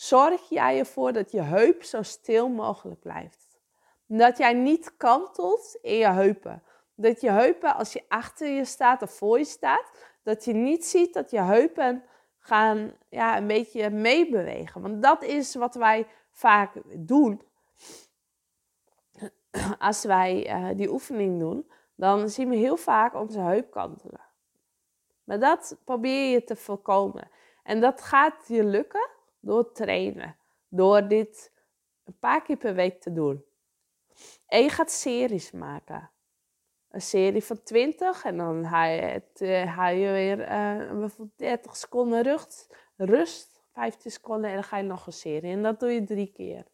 zorg 0.00 0.48
jij 0.48 0.78
ervoor 0.78 1.12
dat 1.12 1.30
je 1.30 1.40
heup 1.40 1.82
zo 1.82 2.02
stil 2.02 2.48
mogelijk 2.48 3.00
blijft. 3.00 3.58
Dat 4.06 4.38
jij 4.38 4.52
niet 4.52 4.96
kantelt 4.96 5.78
in 5.82 5.94
je 5.94 6.08
heupen. 6.08 6.62
Dat 6.94 7.20
je 7.20 7.30
heupen, 7.30 7.74
als 7.74 7.92
je 7.92 8.04
achter 8.08 8.48
je 8.48 8.64
staat 8.64 9.02
of 9.02 9.10
voor 9.10 9.38
je 9.38 9.44
staat, 9.44 9.90
dat 10.22 10.44
je 10.44 10.52
niet 10.52 10.86
ziet 10.86 11.14
dat 11.14 11.30
je 11.30 11.40
heupen 11.40 12.04
gaan 12.38 12.92
ja, 13.08 13.36
een 13.36 13.46
beetje 13.46 13.90
meebewegen. 13.90 14.80
Want 14.80 15.02
dat 15.02 15.22
is 15.22 15.54
wat 15.54 15.74
wij 15.74 16.06
vaak 16.30 16.72
doen, 16.94 17.42
als 19.78 20.04
wij 20.04 20.54
uh, 20.54 20.76
die 20.76 20.90
oefening 20.90 21.38
doen, 21.38 21.70
dan 21.94 22.28
zien 22.28 22.48
we 22.48 22.56
heel 22.56 22.76
vaak 22.76 23.14
onze 23.14 23.40
heup 23.40 23.70
kantelen. 23.70 24.20
Maar 25.24 25.38
dat 25.38 25.76
probeer 25.84 26.30
je 26.30 26.44
te 26.44 26.56
voorkomen. 26.56 27.30
En 27.62 27.80
dat 27.80 28.02
gaat 28.02 28.44
je 28.46 28.64
lukken 28.64 29.18
door 29.40 29.72
trainen. 29.72 30.36
Door 30.68 31.08
dit 31.08 31.52
een 32.04 32.18
paar 32.18 32.42
keer 32.42 32.56
per 32.56 32.74
week 32.74 33.00
te 33.00 33.12
doen. 33.12 33.44
En 34.46 34.62
je 34.62 34.68
gaat 34.68 34.90
series 34.90 35.50
maken. 35.50 36.10
Een 36.90 37.00
serie 37.00 37.44
van 37.44 37.62
20 37.62 38.24
en 38.24 38.36
dan 38.36 38.64
ga 38.64 38.84
je, 38.84 39.22
je 40.00 40.10
weer 40.12 40.50
uh, 40.50 41.04
30 41.36 41.76
seconden 41.76 42.22
rust, 42.22 42.76
rust, 42.96 43.62
15 43.72 44.10
seconden 44.10 44.48
en 44.48 44.54
dan 44.54 44.64
ga 44.64 44.76
je 44.76 44.82
nog 44.82 45.06
een 45.06 45.12
serie. 45.12 45.52
En 45.52 45.62
dat 45.62 45.80
doe 45.80 45.90
je 45.90 46.04
drie 46.04 46.32
keer. 46.32 46.66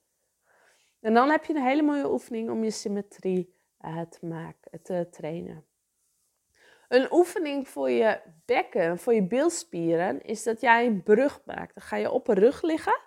En 1.01 1.15
dan 1.15 1.31
heb 1.31 1.45
je 1.45 1.55
een 1.55 1.63
hele 1.63 1.83
mooie 1.83 2.11
oefening 2.11 2.51
om 2.51 2.65
je 2.65 2.71
symmetrie 2.71 3.55
uh, 3.81 4.01
te 4.01 4.27
maken, 4.27 4.83
te 4.83 5.09
trainen. 5.11 5.65
Een 6.89 7.13
oefening 7.13 7.69
voor 7.69 7.91
je 7.91 8.21
bekken, 8.45 8.99
voor 8.99 9.15
je 9.15 9.23
bilspieren, 9.23 10.23
is 10.23 10.43
dat 10.43 10.61
jij 10.61 10.87
een 10.87 11.03
brug 11.03 11.41
maakt. 11.45 11.75
Dan 11.75 11.85
ga 11.85 11.97
je 11.97 12.11
op 12.11 12.29
een 12.29 12.35
rug 12.35 12.63
liggen 12.63 13.01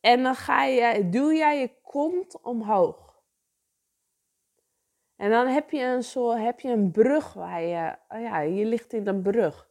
en 0.00 0.22
dan 0.22 0.34
ga 0.34 0.64
je, 0.64 1.08
duw 1.08 1.32
jij 1.32 1.60
je 1.60 1.70
kont 1.82 2.40
omhoog. 2.40 3.06
En 5.16 5.30
dan 5.30 5.46
heb 5.46 5.70
je 5.70 5.82
een, 5.82 6.02
soort, 6.02 6.38
heb 6.38 6.60
je 6.60 6.68
een 6.68 6.90
brug 6.90 7.32
waar 7.32 7.62
je, 7.62 7.96
oh 8.08 8.20
ja, 8.20 8.40
je 8.40 8.64
ligt 8.64 8.92
in 8.92 9.06
een 9.06 9.22
brug. 9.22 9.68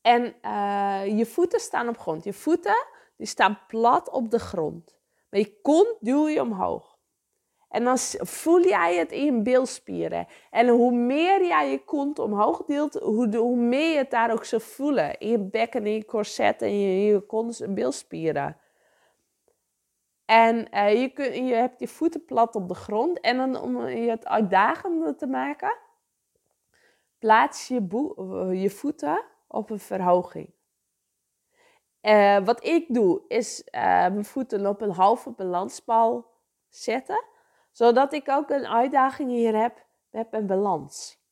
En 0.00 0.34
uh, 0.42 1.18
je 1.18 1.26
voeten 1.26 1.60
staan 1.60 1.88
op 1.88 1.98
grond. 1.98 2.24
Je 2.24 2.32
voeten 2.32 2.86
die 3.16 3.26
staan 3.26 3.58
plat 3.66 4.10
op 4.10 4.30
de 4.30 4.38
grond. 4.38 4.98
Maar 5.30 5.40
je 5.40 5.60
kont 5.60 5.96
duw 6.00 6.28
je 6.28 6.40
omhoog. 6.40 6.93
En 7.74 7.84
dan 7.84 7.98
voel 8.18 8.62
jij 8.62 8.96
het 8.96 9.12
in 9.12 9.24
je 9.24 9.42
bilspieren. 9.42 10.26
En 10.50 10.68
hoe 10.68 10.92
meer 10.92 11.46
jij 11.46 11.70
je 11.70 11.84
kont 11.84 12.18
omhoog 12.18 12.64
deelt, 12.64 12.94
hoe, 12.94 13.36
hoe 13.36 13.56
meer 13.56 13.90
je 13.90 13.96
het 13.96 14.10
daar 14.10 14.32
ook 14.32 14.44
zou 14.44 14.62
voelen. 14.62 15.18
In 15.18 15.28
je 15.28 15.38
bekken, 15.38 15.86
in 15.86 15.92
je 15.92 16.04
corset 16.04 16.62
en 16.62 16.80
je, 16.80 17.04
je 17.04 17.20
kont 17.20 17.66
bilspieren. 17.68 18.56
En 20.24 20.66
uh, 20.74 20.92
je, 20.92 21.44
je 21.44 21.54
hebt 21.54 21.80
je 21.80 21.88
voeten 21.88 22.24
plat 22.24 22.54
op 22.54 22.68
de 22.68 22.74
grond. 22.74 23.20
En 23.20 23.36
dan, 23.36 23.60
om 23.60 23.88
je 23.88 24.10
het 24.10 24.26
uitdagender 24.26 25.16
te 25.16 25.26
maken, 25.26 25.76
plaats 27.18 27.68
je, 27.68 27.74
je 28.60 28.70
voeten 28.70 29.24
op 29.48 29.70
een 29.70 29.78
verhoging. 29.78 30.50
Uh, 32.02 32.38
wat 32.44 32.64
ik 32.64 32.86
doe, 32.88 33.22
is 33.28 33.64
mijn 33.70 34.24
voeten 34.24 34.66
op 34.66 34.80
een 34.80 34.92
halve 34.92 35.30
balansbal 35.30 36.26
zetten 36.68 37.32
zodat 37.74 38.12
ik 38.12 38.28
ook 38.28 38.50
een 38.50 38.66
uitdaging 38.66 39.30
hier 39.30 39.56
heb, 39.56 39.86
heb 40.10 40.32
een 40.32 40.46
balans. 40.46 41.22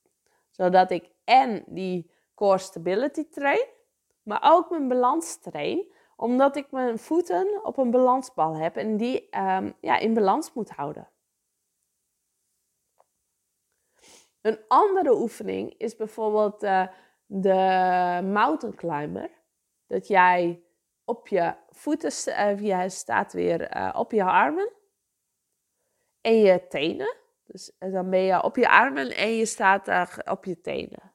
Zodat 0.51 0.91
ik 0.91 1.11
en 1.25 1.65
die 1.67 2.11
core 2.35 2.59
stability 2.59 3.29
train, 3.29 3.67
maar 4.23 4.41
ook 4.43 4.71
mijn 4.71 4.89
balans 4.89 5.37
train. 5.37 5.91
Omdat 6.17 6.57
ik 6.57 6.71
mijn 6.71 6.99
voeten 6.99 7.65
op 7.65 7.77
een 7.77 7.91
balansbal 7.91 8.57
heb 8.57 8.77
en 8.77 8.97
die 8.97 9.39
um, 9.39 9.75
ja, 9.81 9.99
in 9.99 10.15
balans 10.15 10.53
moet 10.53 10.71
houden. 10.71 11.09
Een 14.41 14.59
andere 14.69 15.15
oefening 15.17 15.75
is 15.79 15.97
bijvoorbeeld 15.97 16.63
uh, 16.63 16.87
de 17.27 18.21
mountain 18.33 18.75
climber. 18.75 19.31
Dat 19.87 20.07
jij 20.07 20.63
op 21.05 21.29
je 21.29 21.55
voeten, 21.69 22.13
uh, 22.29 22.61
jij 22.61 22.89
staat 22.89 23.33
weer 23.33 23.77
uh, 23.77 23.95
op 23.97 24.13
je 24.13 24.25
armen 24.25 24.73
en 26.23 26.41
je 26.41 26.67
tenen. 26.69 27.17
Dus 27.45 27.73
dan 27.79 28.11
ben 28.11 28.21
je 28.21 28.43
op 28.43 28.57
je 28.57 28.69
armen 28.69 29.17
en 29.17 29.37
je 29.37 29.47
staat 29.47 29.85
daar 29.85 30.27
op 30.31 30.45
je 30.45 30.61
tenen. 30.61 31.13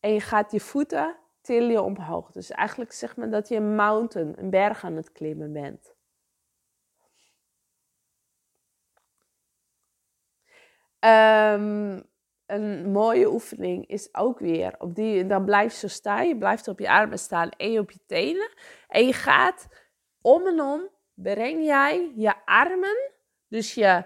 En 0.00 0.12
je 0.12 0.20
gaat 0.20 0.52
je 0.52 0.60
voeten 0.60 1.16
tillen 1.40 1.84
omhoog. 1.84 2.30
Dus 2.30 2.50
eigenlijk 2.50 2.92
zeg 2.92 3.16
maar 3.16 3.30
dat 3.30 3.48
je 3.48 3.56
een 3.56 3.74
mountain, 3.74 4.38
een 4.38 4.50
berg 4.50 4.84
aan 4.84 4.96
het 4.96 5.12
klimmen 5.12 5.52
bent. 5.52 5.94
Um, 11.04 12.08
een 12.46 12.90
mooie 12.92 13.30
oefening 13.32 13.86
is 13.86 14.14
ook 14.14 14.38
weer, 14.38 14.74
op 14.78 14.94
die, 14.94 15.26
dan 15.26 15.44
blijf 15.44 15.72
je 15.72 15.78
zo 15.78 15.88
staan. 15.88 16.28
Je 16.28 16.38
blijft 16.38 16.68
op 16.68 16.78
je 16.78 16.90
armen 16.90 17.18
staan 17.18 17.50
en 17.50 17.72
je 17.72 17.80
op 17.80 17.90
je 17.90 18.00
tenen. 18.06 18.50
En 18.88 19.06
je 19.06 19.12
gaat 19.12 19.68
om 20.20 20.46
en 20.46 20.60
om, 20.60 20.88
breng 21.14 21.64
jij 21.64 22.12
je 22.16 22.44
armen 22.44 23.12
dus 23.50 23.74
je 23.74 24.04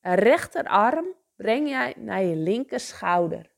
rechterarm 0.00 1.06
breng 1.36 1.68
jij 1.68 1.94
naar 1.98 2.22
je 2.22 2.36
linker 2.36 2.80
schouder. 2.80 3.50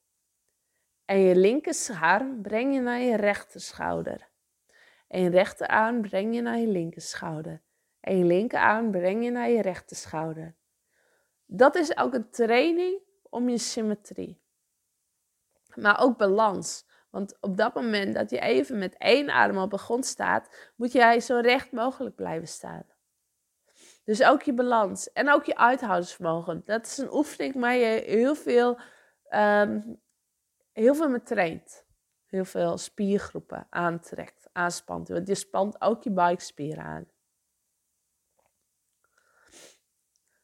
En 1.05 1.19
je 1.19 1.37
linkerarm 1.37 2.43
breng 2.43 2.75
je 2.75 2.81
naar 2.81 3.01
je 3.01 3.17
rechterschouder. 3.17 4.29
En 5.09 5.23
je 5.23 5.31
rechterarm 5.31 6.01
breng 6.01 6.35
je 6.35 6.41
naar 6.41 6.59
je 6.59 6.67
linkerschouder. 6.67 7.63
En 8.01 8.19
je 8.19 8.25
linkerarm 8.25 8.91
breng 8.91 9.25
je 9.25 9.31
naar 9.31 9.49
je 9.49 9.63
rechterschouder. 9.63 10.55
Dat 11.47 11.75
is 11.75 11.97
ook 11.97 12.15
een 12.15 12.31
training 12.31 13.01
om 13.23 13.49
je 13.49 13.59
symmetrie. 13.59 14.41
Maar 15.75 16.01
ook 16.01 16.19
balans. 16.19 16.87
Want 17.11 17.37
op 17.41 17.57
dat 17.57 17.75
moment 17.75 18.15
dat 18.15 18.31
je 18.31 18.39
even 18.39 18.79
met 18.79 18.97
één 18.97 19.31
arm 19.31 19.57
op 19.57 19.71
de 19.71 19.79
grond 19.79 20.07
staat, 20.07 20.73
moet 20.77 20.93
jij 20.93 21.21
zo 21.21 21.39
recht 21.39 21.73
mogelijk 21.73 22.17
blijven 22.17 22.49
staan. 22.49 22.87
Dus 24.09 24.23
ook 24.23 24.43
je 24.43 24.55
balans 24.55 25.13
en 25.13 25.31
ook 25.31 25.45
je 25.45 25.57
uithoudingsvermogen. 25.57 26.63
Dat 26.65 26.87
is 26.87 26.99
een 26.99 27.13
oefening 27.13 27.55
waar 27.55 27.75
je 27.75 28.03
heel 28.07 28.35
veel, 28.35 28.79
um, 29.31 30.01
heel 30.73 30.95
veel 30.95 31.09
mee 31.09 31.23
traint. 31.23 31.87
Heel 32.27 32.45
veel 32.45 32.79
spiergroepen 32.79 33.67
aantrekt, 33.71 34.49
aanspant. 34.53 35.09
Want 35.09 35.29
je 35.29 35.35
spant 35.35 35.81
ook 35.81 36.03
je 36.03 36.11
buikspieren 36.11 36.85
aan. 36.85 37.09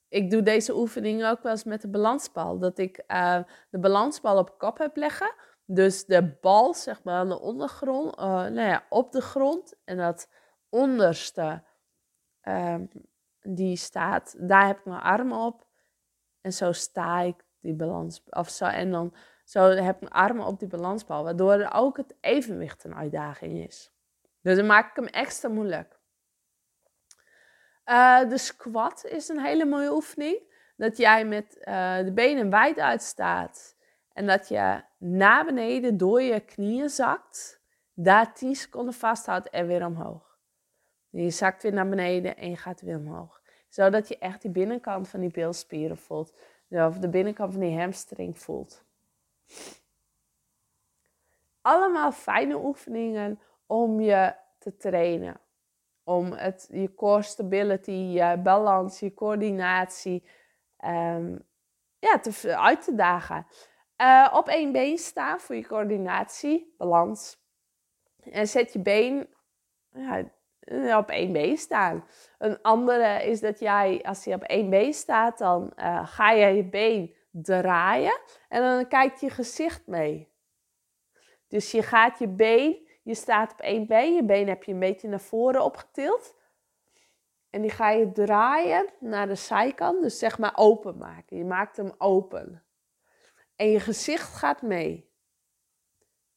Ik 0.08 0.30
doe 0.30 0.42
deze 0.42 0.76
oefening 0.76 1.24
ook 1.24 1.42
wel 1.42 1.52
eens 1.52 1.64
met 1.64 1.80
de 1.80 1.88
balansbal. 1.88 2.58
Dat 2.58 2.78
ik 2.78 3.04
uh, 3.08 3.42
de 3.70 3.78
balansbal 3.78 4.38
op 4.38 4.58
kop 4.58 4.78
heb 4.78 4.96
leggen. 4.96 5.34
Dus 5.64 6.04
de 6.04 6.36
bal 6.40 6.74
zeg 6.74 7.02
maar 7.02 7.14
aan 7.14 7.28
de 7.28 7.40
ondergrond, 7.40 8.18
uh, 8.18 8.24
nou 8.24 8.68
ja, 8.68 8.86
op 8.88 9.12
de 9.12 9.20
grond. 9.20 9.74
En 9.84 9.96
dat 9.96 10.28
onderste 10.68 11.62
um, 12.42 12.88
die 13.48 13.76
staat, 13.76 14.34
daar 14.38 14.66
heb 14.66 14.78
ik 14.78 14.84
mijn 14.84 15.00
armen 15.00 15.38
op. 15.38 15.66
En 16.40 16.52
zo 16.52 16.72
sta 16.72 17.20
ik 17.20 17.44
die 17.60 17.74
balans. 17.74 18.22
Of 18.30 18.48
zo, 18.48 18.64
en 18.64 18.90
dan 18.90 19.14
zo 19.44 19.68
heb 19.68 19.94
ik 19.94 20.00
mijn 20.00 20.12
armen 20.12 20.46
op 20.46 20.58
die 20.58 20.68
balansbal. 20.68 21.24
Waardoor 21.24 21.70
ook 21.72 21.96
het 21.96 22.14
evenwicht 22.20 22.84
een 22.84 22.94
uitdaging 22.94 23.64
is. 23.66 23.92
Dus 24.40 24.56
dan 24.56 24.66
maak 24.66 24.90
ik 24.90 24.96
hem 24.96 25.06
extra 25.06 25.48
moeilijk. 25.48 25.98
Uh, 27.86 28.28
de 28.28 28.38
squat 28.38 29.04
is 29.04 29.28
een 29.28 29.40
hele 29.40 29.64
mooie 29.64 29.92
oefening. 29.92 30.52
Dat 30.76 30.96
jij 30.96 31.24
met 31.24 31.56
uh, 31.58 31.98
de 31.98 32.12
benen 32.12 32.50
wijd 32.50 32.78
uitstaat. 32.78 33.76
En 34.12 34.26
dat 34.26 34.48
je 34.48 34.82
naar 34.98 35.44
beneden 35.44 35.96
door 35.96 36.22
je 36.22 36.40
knieën 36.40 36.88
zakt. 36.88 37.62
Daar 37.94 38.34
10 38.34 38.54
seconden 38.54 38.94
vasthoudt 38.94 39.50
en 39.50 39.66
weer 39.66 39.86
omhoog. 39.86 40.23
Je 41.22 41.30
zakt 41.30 41.62
weer 41.62 41.72
naar 41.72 41.88
beneden 41.88 42.36
en 42.36 42.50
je 42.50 42.56
gaat 42.56 42.80
weer 42.80 42.96
omhoog. 42.96 43.42
Zodat 43.68 44.08
je 44.08 44.18
echt 44.18 44.42
die 44.42 44.50
binnenkant 44.50 45.08
van 45.08 45.20
die 45.20 45.30
bilspieren 45.30 45.96
voelt. 45.96 46.34
Of 46.68 46.98
de 46.98 47.08
binnenkant 47.08 47.52
van 47.52 47.60
die 47.60 47.78
hamstring 47.78 48.38
voelt. 48.38 48.84
Allemaal 51.60 52.12
fijne 52.12 52.56
oefeningen 52.56 53.40
om 53.66 54.00
je 54.00 54.34
te 54.58 54.76
trainen. 54.76 55.40
Om 56.04 56.32
het, 56.32 56.68
je 56.70 56.94
core 56.94 57.22
stability, 57.22 57.90
je 57.90 58.40
balans, 58.42 59.00
je 59.00 59.14
coördinatie 59.14 60.28
um, 60.84 61.44
ja, 61.98 62.18
te, 62.18 62.56
uit 62.56 62.84
te 62.84 62.94
dagen. 62.94 63.46
Uh, 64.00 64.32
op 64.32 64.48
één 64.48 64.72
been 64.72 64.98
staan 64.98 65.40
voor 65.40 65.54
je 65.54 65.66
coördinatie, 65.66 66.74
balans. 66.78 67.42
En 68.30 68.48
zet 68.48 68.72
je 68.72 68.78
been 68.78 69.28
ja, 69.92 70.18
eh, 70.18 70.24
op 70.96 71.08
één 71.08 71.32
been 71.32 71.56
staan. 71.56 72.04
Een 72.38 72.62
andere 72.62 73.24
is 73.24 73.40
dat 73.40 73.58
jij, 73.58 74.02
als 74.02 74.24
je 74.24 74.34
op 74.34 74.42
één 74.42 74.70
been 74.70 74.94
staat, 74.94 75.38
dan 75.38 75.72
uh, 75.76 76.06
ga 76.06 76.30
je 76.30 76.46
je 76.46 76.64
been 76.64 77.14
draaien 77.30 78.20
en 78.48 78.62
dan 78.62 78.88
kijkt 78.88 79.20
je 79.20 79.30
gezicht 79.30 79.86
mee. 79.86 80.32
Dus 81.48 81.70
je 81.70 81.82
gaat 81.82 82.18
je 82.18 82.28
been, 82.28 82.88
je 83.02 83.14
staat 83.14 83.52
op 83.52 83.60
één 83.60 83.86
been, 83.86 84.14
je 84.14 84.24
been 84.24 84.48
heb 84.48 84.64
je 84.64 84.72
een 84.72 84.78
beetje 84.78 85.08
naar 85.08 85.20
voren 85.20 85.64
opgetild. 85.64 86.34
En 87.50 87.62
die 87.62 87.70
ga 87.70 87.90
je 87.90 88.12
draaien 88.12 88.92
naar 89.00 89.26
de 89.26 89.34
zijkant, 89.34 90.02
dus 90.02 90.18
zeg 90.18 90.38
maar 90.38 90.52
open 90.54 90.98
maken. 90.98 91.36
Je 91.36 91.44
maakt 91.44 91.76
hem 91.76 91.92
open. 91.98 92.64
En 93.56 93.70
je 93.70 93.80
gezicht 93.80 94.36
gaat 94.36 94.62
mee. 94.62 95.12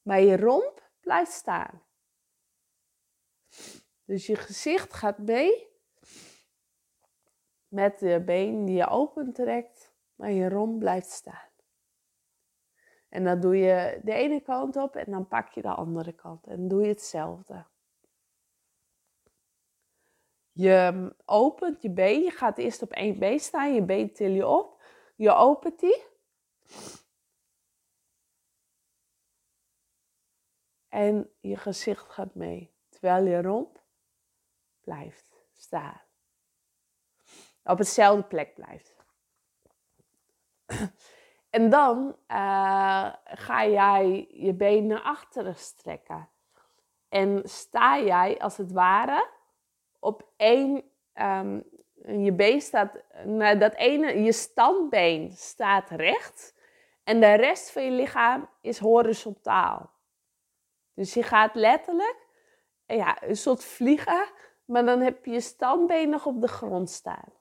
Maar 0.01 0.21
je 0.21 0.37
romp 0.37 0.89
blijft 0.99 1.31
staan. 1.31 1.86
Dus 4.07 4.25
je 4.25 4.35
gezicht 4.35 4.93
gaat 4.93 5.17
mee 5.17 5.67
met 7.67 7.99
de 7.99 8.23
been 8.25 8.65
die 8.65 8.75
je 8.75 8.87
opentrekt, 8.87 9.93
maar 10.15 10.31
je 10.31 10.49
romp 10.49 10.79
blijft 10.79 11.09
staan. 11.09 11.49
En 13.09 13.23
dan 13.23 13.39
doe 13.39 13.57
je 13.57 13.99
de 14.03 14.13
ene 14.13 14.41
kant 14.41 14.75
op 14.75 14.95
en 14.95 15.11
dan 15.11 15.27
pak 15.27 15.49
je 15.49 15.61
de 15.61 15.69
andere 15.69 16.13
kant. 16.13 16.47
En 16.47 16.67
doe 16.67 16.81
je 16.81 16.87
hetzelfde. 16.87 17.65
Je 20.51 21.13
opent 21.25 21.81
je 21.81 21.91
been, 21.91 22.21
je 22.21 22.31
gaat 22.31 22.57
eerst 22.57 22.81
op 22.81 22.91
één 22.91 23.19
been 23.19 23.39
staan, 23.39 23.73
je 23.73 23.83
been 23.83 24.13
til 24.13 24.31
je 24.31 24.47
op. 24.47 24.83
Je 25.15 25.31
opent 25.31 25.79
die. 25.79 26.03
En 30.87 31.31
je 31.39 31.57
gezicht 31.57 32.09
gaat 32.09 32.35
mee, 32.35 32.73
terwijl 32.89 33.25
je 33.25 33.41
romp 33.41 33.85
blijft 34.87 35.35
staan. 35.53 36.01
Op 37.63 37.77
hetzelfde 37.77 38.23
plek 38.23 38.53
blijft. 38.53 38.95
En 41.49 41.69
dan 41.69 42.15
uh, 42.27 43.13
ga 43.23 43.65
jij 43.65 44.27
je 44.29 44.53
benen 44.53 44.87
naar 44.87 45.01
achteren 45.01 45.55
strekken. 45.55 46.29
En 47.09 47.41
sta 47.43 47.99
jij 47.99 48.39
als 48.39 48.57
het 48.57 48.71
ware 48.71 49.29
op 49.99 50.29
één. 50.37 50.83
Um, 51.13 51.63
je 52.05 52.33
been 52.33 52.61
staat. 52.61 53.03
Dat 53.59 53.73
ene, 53.73 54.21
je 54.21 54.31
standbeen 54.31 55.31
staat 55.31 55.89
recht. 55.89 56.55
En 57.03 57.19
de 57.19 57.33
rest 57.33 57.71
van 57.71 57.83
je 57.83 57.91
lichaam 57.91 58.49
is 58.61 58.79
horizontaal. 58.79 59.91
Dus 60.93 61.13
je 61.13 61.23
gaat 61.23 61.55
letterlijk 61.55 62.27
ja, 62.85 63.23
een 63.23 63.37
soort 63.37 63.63
vliegen. 63.63 64.29
Maar 64.67 64.85
dan 64.85 64.99
heb 64.99 65.25
je 65.25 65.31
je 65.31 65.41
standbeen 65.41 66.09
nog 66.09 66.25
op 66.25 66.41
de 66.41 66.47
grond 66.47 66.89
staan. 66.89 67.33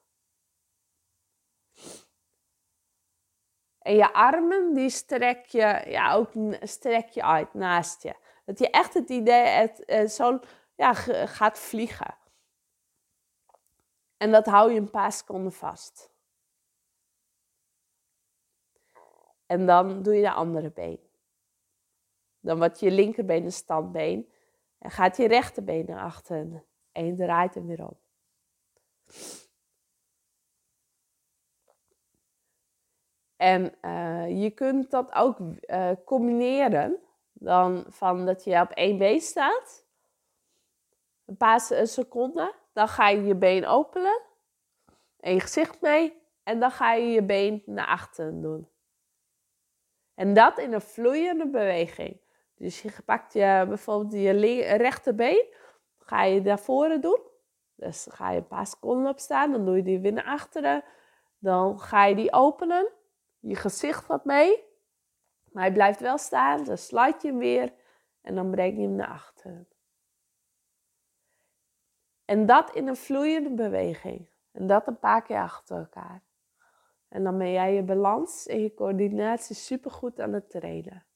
En 3.79 3.95
je 3.95 4.13
armen, 4.13 4.75
die 4.75 4.91
strek 4.91 5.47
je, 5.47 5.85
ja, 5.87 6.15
ook 6.15 6.31
strek 6.61 7.09
je 7.09 7.23
uit 7.23 7.55
naast 7.55 8.03
je. 8.03 8.15
Dat 8.45 8.59
je 8.59 8.71
echt 8.71 8.95
het 8.95 9.11
idee 9.11 9.47
het, 9.47 9.85
eh, 9.85 10.07
zo 10.07 10.41
ja, 10.75 10.95
gaat 10.95 11.59
vliegen. 11.59 12.15
En 14.17 14.31
dat 14.31 14.47
hou 14.47 14.73
je 14.73 14.81
een 14.81 14.91
paar 14.91 15.13
seconden 15.13 15.53
vast. 15.53 16.11
En 19.47 19.67
dan 19.67 20.03
doe 20.03 20.15
je 20.15 20.23
de 20.23 20.33
andere 20.33 20.71
been. 20.71 21.01
Dan 22.41 22.59
wordt 22.59 22.81
je 22.81 22.91
linkerbeen 22.91 23.45
een 23.45 23.53
standbeen. 23.53 24.33
En 24.79 24.91
gaat 24.91 25.17
je 25.17 25.29
rechterbeen 25.29 25.87
naar 25.87 26.03
achteren. 26.03 26.65
En 26.97 27.17
draait 27.17 27.55
hem 27.55 27.67
weer 27.67 27.87
om. 27.87 27.97
En 33.37 33.75
uh, 33.83 34.43
je 34.43 34.51
kunt 34.51 34.91
dat 34.91 35.15
ook 35.15 35.39
uh, 35.41 35.91
combineren. 36.05 36.97
Dan 37.33 37.85
van 37.89 38.27
dat 38.27 38.45
je 38.45 38.61
op 38.61 38.71
één 38.71 38.99
been 38.99 39.21
staat. 39.21 39.85
Een 41.25 41.37
paar 41.37 41.61
seconden. 41.83 42.53
Dan 42.73 42.89
ga 42.89 43.09
je 43.09 43.23
je 43.23 43.35
been 43.35 43.67
openen. 43.67 44.21
En 45.21 45.33
je 45.33 45.41
gezicht 45.41 45.81
mee. 45.81 46.23
En 46.43 46.61
dan 46.61 46.71
ga 46.71 46.93
je 46.93 47.07
je 47.07 47.23
been 47.23 47.63
naar 47.67 47.87
achteren 47.87 48.41
doen. 48.41 48.69
En 50.15 50.35
dat 50.35 50.59
in 50.59 50.73
een 50.73 50.81
vloeiende 50.81 51.47
beweging. 51.47 52.21
Dus 52.55 52.83
je 52.83 52.93
pakt 53.05 53.33
je, 53.33 53.65
bijvoorbeeld 53.69 54.13
je 54.13 54.77
rechterbeen. 54.77 55.55
Ga 56.07 56.23
je 56.23 56.41
naar 56.41 56.59
voren 56.59 57.01
doen. 57.01 57.21
Dus 57.75 58.07
ga 58.11 58.31
je 58.31 58.39
een 58.39 58.47
paar 58.47 58.67
seconden 58.67 59.11
op 59.11 59.19
staan. 59.19 59.53
Dan 59.53 59.65
doe 59.65 59.77
je 59.77 59.83
die 59.83 60.01
weer 60.01 60.13
naar 60.13 60.25
achteren. 60.25 60.85
Dan 61.39 61.81
ga 61.81 62.05
je 62.05 62.15
die 62.15 62.33
openen. 62.33 62.93
Je 63.39 63.55
gezicht 63.55 64.05
gaat 64.05 64.25
mee. 64.25 64.65
Maar 65.53 65.63
hij 65.63 65.73
blijft 65.73 66.01
wel 66.01 66.19
staan. 66.19 66.65
Dan 66.65 66.79
sluit 66.79 67.23
je 67.23 67.29
hem 67.29 67.39
weer. 67.39 67.73
En 68.21 68.35
dan 68.35 68.51
breng 68.51 68.77
je 68.77 68.83
hem 68.83 68.95
naar 68.95 69.09
achteren. 69.09 69.69
En 72.25 72.47
dat 72.47 72.75
in 72.75 72.89
een 72.89 72.97
vloeiende 72.97 73.55
beweging. 73.55 74.29
En 74.53 74.67
dat 74.67 74.87
een 74.87 74.99
paar 74.99 75.23
keer 75.23 75.41
achter 75.41 75.77
elkaar. 75.77 76.23
En 77.09 77.25
dan 77.25 77.39
ben 77.39 77.51
jij 77.51 77.75
je 77.75 77.83
balans 77.83 78.47
en 78.47 78.61
je 78.61 78.75
coördinatie 78.75 79.57
supergoed 79.57 80.21
aan 80.21 80.33
het 80.33 80.51
trainen. 80.51 81.07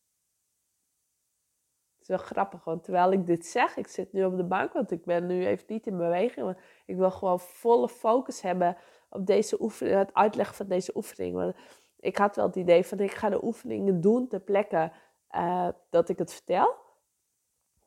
Wel 2.11 2.19
grappig, 2.19 2.65
want 2.65 2.85
terwijl 2.85 3.13
ik 3.13 3.27
dit 3.27 3.47
zeg, 3.47 3.77
ik 3.77 3.87
zit 3.87 4.13
nu 4.13 4.25
op 4.25 4.37
de 4.37 4.45
bank, 4.45 4.73
want 4.73 4.91
ik 4.91 5.05
ben 5.05 5.27
nu 5.27 5.47
even 5.47 5.65
niet 5.69 5.87
in 5.87 5.97
beweging. 5.97 6.47
Want 6.47 6.59
ik 6.87 6.97
wil 6.97 7.11
gewoon 7.11 7.41
volle 7.41 7.89
focus 7.89 8.41
hebben 8.41 8.77
op 9.11 9.27
deze 9.27 9.63
oefening, 9.63 9.97
het 9.97 10.15
uitleggen 10.15 10.57
van 10.57 10.67
deze 10.67 10.97
oefening. 10.97 11.35
Want 11.35 11.55
ik 12.01 12.17
had 12.17 12.37
wel 12.37 12.47
het 12.47 12.57
idee 12.57 12.87
van 12.87 12.99
ik 12.99 13.11
ga 13.11 13.29
de 13.29 13.45
oefeningen 13.45 14.01
doen 14.01 14.29
ter 14.29 14.41
plekke 14.41 14.93
uh, 15.37 15.69
dat 15.91 16.09
ik 16.09 16.19
het 16.19 16.33
vertel. 16.33 16.75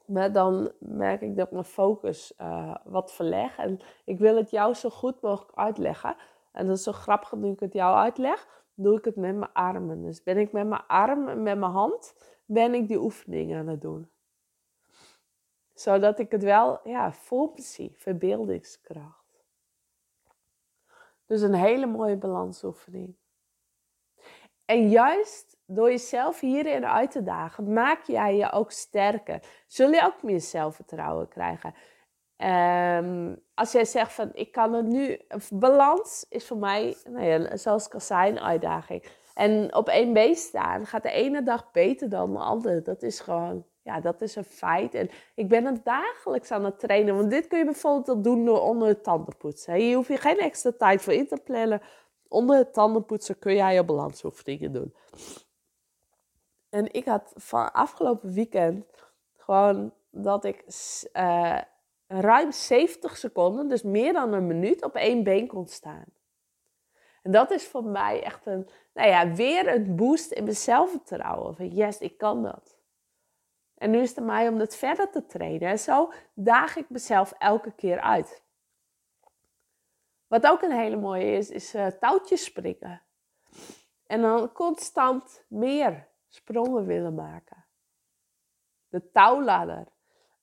Maar 0.05 0.31
dan 0.31 0.71
merk 0.79 1.21
ik 1.21 1.37
dat 1.37 1.51
mijn 1.51 1.63
focus 1.63 2.33
uh, 2.41 2.75
wat 2.83 3.13
verleg. 3.13 3.57
En 3.57 3.79
ik 4.05 4.19
wil 4.19 4.35
het 4.35 4.51
jou 4.51 4.73
zo 4.73 4.89
goed 4.89 5.21
mogelijk 5.21 5.57
uitleggen. 5.57 6.15
En 6.51 6.67
dat 6.67 6.77
is 6.77 6.83
zo 6.83 6.91
grappig, 6.91 7.33
nu 7.33 7.51
ik 7.51 7.59
het 7.59 7.73
jou 7.73 7.95
uitleg, 7.95 8.47
doe 8.73 8.97
ik 8.97 9.05
het 9.05 9.15
met 9.15 9.35
mijn 9.35 9.53
armen. 9.53 10.01
Dus 10.01 10.23
ben 10.23 10.37
ik 10.37 10.51
met 10.51 10.67
mijn 10.67 10.85
arm 10.87 11.27
en 11.27 11.43
met 11.43 11.57
mijn 11.57 11.71
hand, 11.71 12.15
ben 12.45 12.73
ik 12.73 12.87
die 12.87 13.01
oefeningen 13.01 13.59
aan 13.59 13.67
het 13.67 13.81
doen. 13.81 14.11
Zodat 15.83 16.19
ik 16.19 16.31
het 16.31 16.43
wel, 16.43 16.79
ja, 16.83 17.13
zie, 17.55 17.93
verbeeldingskracht. 17.95 19.43
Dus 21.25 21.41
een 21.41 21.53
hele 21.53 21.85
mooie 21.85 22.17
balansoefening. 22.17 23.15
En 24.65 24.89
juist 24.89 25.57
door 25.65 25.89
jezelf 25.89 26.39
hierin 26.39 26.85
uit 26.85 27.11
te 27.11 27.23
dagen, 27.23 27.73
maak 27.73 28.03
jij 28.03 28.35
je 28.35 28.51
ook 28.51 28.71
sterker. 28.71 29.43
Zul 29.67 29.91
je 29.91 30.03
ook 30.03 30.23
meer 30.23 30.41
zelfvertrouwen 30.41 31.27
krijgen. 31.27 31.73
Um, 32.37 33.43
als 33.53 33.71
jij 33.71 33.85
zegt 33.85 34.13
van 34.13 34.29
ik 34.33 34.51
kan 34.51 34.73
het 34.73 34.85
nu, 34.85 35.21
balans 35.53 36.25
is 36.29 36.47
voor 36.47 36.57
mij, 36.57 36.97
nou 37.03 37.25
ja, 37.25 37.57
zoals 37.57 37.85
ik 37.85 37.93
al 37.93 38.17
een 38.17 38.39
uitdaging. 38.39 39.05
En 39.33 39.75
op 39.75 39.87
één 39.87 40.13
been 40.13 40.35
staan 40.35 40.85
gaat 40.85 41.03
de 41.03 41.11
ene 41.11 41.43
dag 41.43 41.71
beter 41.71 42.09
dan 42.09 42.33
de 42.33 42.39
andere. 42.39 42.81
Dat 42.81 43.01
is 43.03 43.19
gewoon, 43.19 43.65
ja, 43.83 43.99
dat 43.99 44.21
is 44.21 44.35
een 44.35 44.43
feit. 44.43 44.93
En 44.93 45.09
ik 45.35 45.47
ben 45.47 45.65
het 45.65 45.85
dagelijks 45.85 46.51
aan 46.51 46.65
het 46.65 46.79
trainen. 46.79 47.15
Want 47.15 47.29
dit 47.29 47.47
kun 47.47 47.57
je 47.57 47.65
bijvoorbeeld 47.65 48.23
doen 48.23 48.45
door 48.45 48.61
onder 48.61 48.87
het 48.87 49.03
tandenpoetsen. 49.03 49.73
Hier 49.73 49.95
hoef 49.95 50.07
je 50.07 50.17
geen 50.17 50.39
extra 50.39 50.71
tijd 50.77 51.01
voor 51.01 51.13
in 51.13 51.27
te 51.27 51.41
plannen 51.43 51.81
onder 52.33 52.57
het 52.57 52.73
tandenpoetsen 52.73 53.39
kun 53.39 53.55
jij 53.55 53.73
je 53.73 53.83
balansoefeningen 53.83 54.73
doen. 54.73 54.93
En 56.69 56.93
ik 56.93 57.05
had 57.05 57.33
van 57.35 57.73
afgelopen 57.73 58.33
weekend 58.33 58.85
gewoon 59.37 59.93
dat 60.09 60.45
ik 60.45 60.63
uh, 61.13 61.59
ruim 62.07 62.51
70 62.51 63.17
seconden, 63.17 63.67
dus 63.67 63.81
meer 63.81 64.13
dan 64.13 64.33
een 64.33 64.47
minuut, 64.47 64.83
op 64.83 64.95
één 64.95 65.23
been 65.23 65.47
kon 65.47 65.67
staan. 65.67 66.05
En 67.21 67.31
dat 67.31 67.51
is 67.51 67.67
voor 67.67 67.83
mij 67.83 68.23
echt 68.23 68.45
een, 68.45 68.69
nou 68.93 69.09
ja, 69.09 69.33
weer 69.33 69.73
een 69.73 69.95
boost 69.95 70.31
in 70.31 70.43
mijn 70.43 70.55
zelfvertrouwen. 70.55 71.55
Van 71.55 71.67
yes, 71.67 71.97
ik 71.97 72.17
kan 72.17 72.43
dat. 72.43 72.77
En 73.83 73.91
nu 73.91 73.99
is 73.99 74.09
het 74.09 74.17
aan 74.17 74.25
mij 74.25 74.47
om 74.47 74.57
dat 74.57 74.75
verder 74.75 75.09
te 75.09 75.25
trainen. 75.25 75.69
En 75.69 75.79
zo 75.79 76.11
daag 76.33 76.75
ik 76.75 76.89
mezelf 76.89 77.31
elke 77.31 77.71
keer 77.71 78.01
uit. 78.01 78.43
Wat 80.27 80.47
ook 80.47 80.61
een 80.61 80.71
hele 80.71 80.95
mooie 80.95 81.31
is, 81.31 81.49
is 81.49 81.75
uh, 81.75 81.87
touwtjes 81.87 82.43
springen. 82.43 83.01
En 84.07 84.21
dan 84.21 84.51
constant 84.51 85.45
meer 85.47 86.07
sprongen 86.27 86.85
willen 86.85 87.15
maken. 87.15 87.65
De 88.89 89.11
touwladder. 89.11 89.87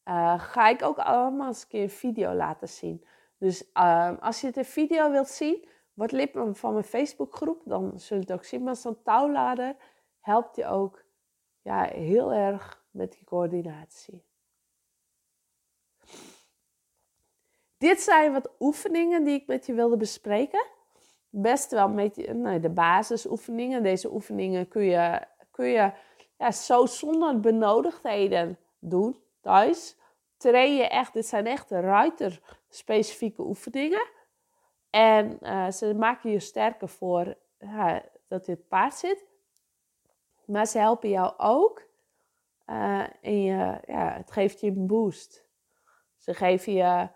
Uh, 0.05 0.41
ga 0.41 0.69
ik 0.69 0.83
ook 0.83 0.99
allemaal 0.99 1.47
eens 1.47 1.63
een 1.63 1.69
keer 1.69 1.83
een 1.83 1.91
video 1.91 2.33
laten 2.33 2.69
zien. 2.69 3.07
Dus 3.39 3.71
uh, 3.75 4.19
als 4.21 4.41
je 4.41 4.51
het 4.55 4.67
video 4.67 5.11
wilt 5.11 5.29
zien, 5.29 5.69
word 5.95 6.13
lid 6.13 6.31
van 6.53 6.73
mijn 6.73 6.85
Facebookgroep. 6.85 7.63
Dan 7.65 8.01
zul 8.01 8.17
je 8.17 8.23
het 8.23 8.33
ook 8.33 8.45
zien. 8.45 8.63
Maar 8.63 8.77
zo'n 8.77 9.03
touwladder 9.03 9.77
helpt 10.21 10.57
je 10.57 10.67
ook 10.67 11.05
ja, 11.63 11.83
heel 11.83 12.33
erg 12.33 12.80
met 12.91 13.13
die 13.13 13.25
coördinatie. 13.25 14.23
Dit 17.79 18.01
zijn 18.01 18.33
wat 18.33 18.51
oefeningen 18.59 19.25
die 19.25 19.35
ik 19.35 19.47
met 19.47 19.67
je 19.67 19.73
wilde 19.73 19.97
bespreken. 19.97 20.67
Best 21.29 21.71
wel 21.71 21.89
met 21.89 22.17
je, 22.17 22.35
nou, 22.35 22.61
de 22.61 22.71
basisoefeningen. 22.71 23.83
Deze 23.83 24.13
oefeningen 24.13 24.69
kun 24.69 24.83
je, 24.83 25.27
kun 25.51 25.67
je 25.67 25.93
ja, 26.39 26.51
zo 26.51 26.87
zonder 26.87 27.41
benodigdheden 27.41 28.59
doen 28.79 29.23
thuis. 29.41 29.97
Train 30.37 30.77
je 30.77 30.89
echt, 30.89 31.13
dit 31.13 31.27
zijn 31.27 31.47
echt 31.47 31.71
ruiter-specifieke 31.71 33.43
oefeningen. 33.43 34.09
En 34.91 35.39
uh, 35.43 35.71
ze 35.71 35.95
maken 35.95 36.31
je 36.31 36.41
sterker 36.41 36.89
voor 36.89 37.37
ja, 37.59 38.03
dat 38.29 38.47
het 38.47 38.69
paard 38.69 38.95
zit. 38.95 39.25
Maar 40.45 40.67
ze 40.67 40.79
helpen 40.79 41.09
jou 41.09 41.35
ook. 41.37 41.89
Uh, 42.71 43.05
en 43.21 43.43
je, 43.43 43.81
ja, 43.87 44.13
het 44.17 44.31
geeft 44.31 44.61
je 44.61 44.67
een 44.67 44.87
boost 44.87 45.47
Ze 46.17 46.35
geven 46.35 46.73
je 46.73 47.09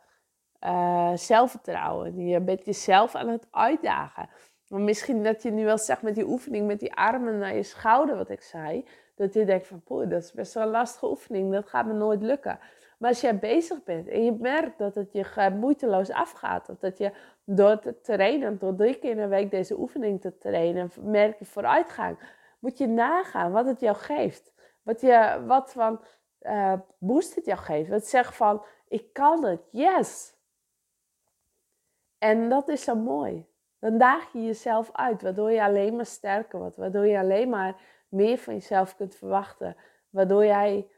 uh, 0.60 1.16
zelfvertrouwen. 1.16 2.26
Je 2.26 2.40
bent 2.40 2.64
jezelf 2.64 3.14
aan 3.14 3.28
het 3.28 3.46
uitdagen. 3.50 4.28
Maar 4.68 4.80
misschien 4.80 5.22
dat 5.22 5.42
je 5.42 5.50
nu 5.50 5.64
wel 5.64 5.78
zegt 5.78 6.02
met 6.02 6.14
die 6.14 6.26
oefening, 6.26 6.66
met 6.66 6.80
die 6.80 6.94
armen 6.94 7.38
naar 7.38 7.54
je 7.54 7.62
schouder, 7.62 8.16
wat 8.16 8.30
ik 8.30 8.40
zei. 8.40 8.84
Dat 9.14 9.34
je 9.34 9.44
denkt 9.44 9.66
van, 9.66 9.82
poeh, 9.82 10.08
dat 10.10 10.22
is 10.22 10.32
best 10.32 10.54
wel 10.54 10.62
een 10.62 10.70
lastige 10.70 11.06
oefening. 11.08 11.52
Dat 11.52 11.68
gaat 11.68 11.86
me 11.86 11.92
nooit 11.92 12.22
lukken. 12.22 12.58
Maar 12.98 13.10
als 13.10 13.20
jij 13.20 13.38
bezig 13.38 13.82
bent 13.82 14.08
en 14.08 14.24
je 14.24 14.32
merkt 14.32 14.78
dat 14.78 14.94
het 14.94 15.12
je 15.12 15.50
moeiteloos 15.60 16.10
afgaat. 16.10 16.68
Of 16.68 16.78
dat 16.78 16.98
je 16.98 17.12
door 17.44 17.78
te 17.78 18.00
trainen, 18.00 18.58
door 18.58 18.74
drie 18.74 18.98
keer 18.98 19.10
in 19.10 19.16
de 19.16 19.26
week 19.26 19.50
deze 19.50 19.78
oefening 19.78 20.20
te 20.20 20.38
trainen, 20.38 20.90
merk 21.00 21.38
je 21.38 21.44
vooruitgang. 21.44 22.18
Moet 22.58 22.78
je 22.78 22.86
nagaan 22.86 23.52
wat 23.52 23.66
het 23.66 23.80
jou 23.80 23.96
geeft. 23.96 24.53
Wat, 24.84 25.00
je, 25.00 25.42
wat 25.46 25.72
van 25.72 26.00
uh, 26.40 26.72
boost 26.98 27.34
het 27.34 27.44
jou 27.44 27.58
geeft. 27.58 27.90
Wat 27.90 28.06
zegt 28.06 28.36
van, 28.36 28.64
ik 28.88 29.12
kan 29.12 29.44
het, 29.44 29.68
yes. 29.70 30.34
En 32.18 32.48
dat 32.48 32.68
is 32.68 32.84
zo 32.84 32.94
mooi. 32.94 33.46
Dan 33.78 33.98
daag 33.98 34.32
je 34.32 34.44
jezelf 34.44 34.92
uit, 34.92 35.22
waardoor 35.22 35.50
je 35.50 35.62
alleen 35.62 35.96
maar 35.96 36.06
sterker 36.06 36.58
wordt. 36.58 36.76
Waardoor 36.76 37.06
je 37.06 37.18
alleen 37.18 37.48
maar 37.48 37.80
meer 38.08 38.38
van 38.38 38.54
jezelf 38.54 38.96
kunt 38.96 39.14
verwachten. 39.14 39.76
Waardoor 40.10 40.44
jij 40.44 40.88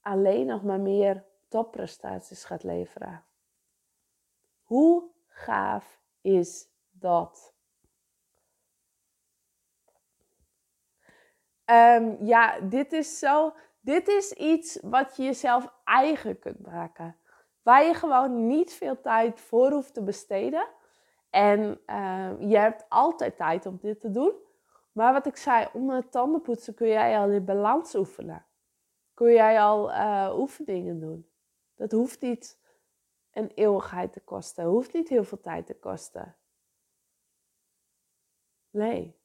alleen 0.00 0.46
nog 0.46 0.62
maar 0.62 0.80
meer 0.80 1.24
topprestaties 1.48 2.44
gaat 2.44 2.62
leveren. 2.62 3.24
Hoe 4.62 5.04
gaaf 5.26 6.00
is 6.20 6.68
dat? 6.90 7.51
Um, 11.72 12.16
ja, 12.24 12.60
dit 12.60 12.92
is 12.92 13.18
zo. 13.18 13.54
Dit 13.80 14.08
is 14.08 14.32
iets 14.32 14.78
wat 14.82 15.16
je 15.16 15.22
jezelf 15.22 15.72
eigen 15.84 16.38
kunt 16.38 16.66
maken. 16.66 17.16
Waar 17.62 17.84
je 17.84 17.94
gewoon 17.94 18.46
niet 18.46 18.72
veel 18.72 19.00
tijd 19.00 19.40
voor 19.40 19.70
hoeft 19.70 19.94
te 19.94 20.02
besteden. 20.02 20.68
En 21.30 21.80
uh, 21.86 22.30
je 22.38 22.58
hebt 22.58 22.84
altijd 22.88 23.36
tijd 23.36 23.66
om 23.66 23.78
dit 23.80 24.00
te 24.00 24.10
doen. 24.10 24.34
Maar 24.92 25.12
wat 25.12 25.26
ik 25.26 25.36
zei, 25.36 25.68
onder 25.72 25.96
het 25.96 26.10
tandenpoetsen 26.10 26.74
kun 26.74 26.88
jij 26.88 27.18
al 27.18 27.30
je 27.30 27.40
balans 27.40 27.94
oefenen. 27.94 28.46
Kun 29.14 29.32
jij 29.32 29.60
al 29.60 29.90
uh, 29.90 30.34
oefeningen 30.36 31.00
doen. 31.00 31.30
Dat 31.74 31.92
hoeft 31.92 32.20
niet 32.20 32.60
een 33.32 33.50
eeuwigheid 33.54 34.12
te 34.12 34.20
kosten. 34.20 34.64
Hoeft 34.64 34.92
niet 34.92 35.08
heel 35.08 35.24
veel 35.24 35.40
tijd 35.40 35.66
te 35.66 35.74
kosten. 35.74 36.36
Nee. 38.70 39.20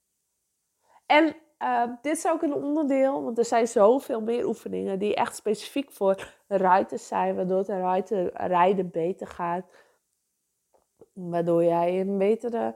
En 1.05 1.35
uh, 1.63 1.83
dit 2.01 2.17
is 2.17 2.27
ook 2.27 2.41
een 2.41 2.53
onderdeel, 2.53 3.23
want 3.23 3.37
er 3.37 3.45
zijn 3.45 3.67
zoveel 3.67 4.21
meer 4.21 4.45
oefeningen 4.45 4.99
die 4.99 5.15
echt 5.15 5.35
specifiek 5.35 5.91
voor 5.91 6.33
ruiters 6.47 7.07
zijn, 7.07 7.35
waardoor 7.35 7.57
het 7.57 7.67
ruiter 7.67 8.47
rijden 8.47 8.89
beter 8.91 9.27
gaat. 9.27 9.65
Waardoor 11.13 11.63
jij 11.63 11.99
een 11.99 12.17
betere, 12.17 12.75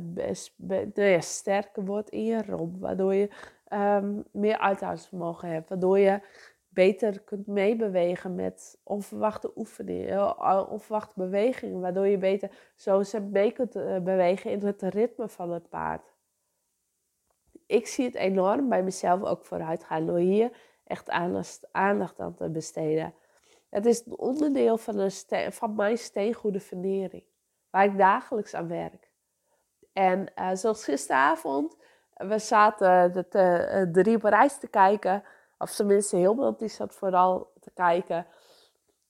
best, 0.00 0.54
be, 0.56 1.18
sterker 1.20 1.84
wordt 1.84 2.10
in 2.10 2.24
je 2.24 2.42
romp. 2.42 2.80
Waardoor 2.80 3.14
je 3.14 3.30
um, 3.72 4.24
meer 4.30 4.58
uithoudingsvermogen 4.58 5.48
hebt. 5.48 5.68
Waardoor 5.68 5.98
je 5.98 6.20
beter 6.68 7.20
kunt 7.20 7.46
meebewegen 7.46 8.34
met 8.34 8.78
onverwachte 8.82 9.52
oefeningen, 9.56 10.36
eh, 10.36 10.66
onverwachte 10.68 11.12
bewegingen. 11.14 11.80
Waardoor 11.80 12.06
je 12.06 12.18
beter 12.18 12.50
zo 12.74 13.02
mee 13.30 13.52
kunt 13.52 13.72
bewegen 14.04 14.50
in 14.50 14.64
het 14.64 14.82
ritme 14.82 15.28
van 15.28 15.50
het 15.50 15.68
paard 15.68 16.02
ik 17.66 17.86
zie 17.86 18.04
het 18.04 18.14
enorm 18.14 18.68
bij 18.68 18.82
mezelf 18.82 19.22
ook 19.22 19.44
vooruit 19.44 19.84
gaan 19.84 20.06
door 20.06 20.18
hier 20.18 20.50
echt 20.84 21.10
aandacht, 21.10 21.68
aandacht 21.72 22.20
aan 22.20 22.34
te 22.34 22.50
besteden. 22.50 23.14
Het 23.70 23.86
is 23.86 24.06
een 24.06 24.18
onderdeel 24.18 24.78
van, 24.78 24.98
een 24.98 25.52
van 25.52 25.74
mijn 25.74 25.98
steengoede 25.98 26.60
vernering, 26.60 27.24
waar 27.70 27.84
ik 27.84 27.98
dagelijks 27.98 28.54
aan 28.54 28.68
werk. 28.68 29.10
En 29.92 30.32
uh, 30.38 30.50
zoals 30.52 30.84
gisteravond, 30.84 31.76
we 32.14 32.38
zaten 32.38 33.12
de, 33.12 33.26
de, 33.30 34.02
de 34.02 34.18
Parijs 34.18 34.58
te 34.58 34.68
kijken, 34.68 35.22
of 35.58 35.74
tenminste 35.74 36.16
heel 36.16 36.56
die 36.56 36.68
zat 36.68 36.94
vooral 36.94 37.52
te 37.60 37.70
kijken. 37.70 38.26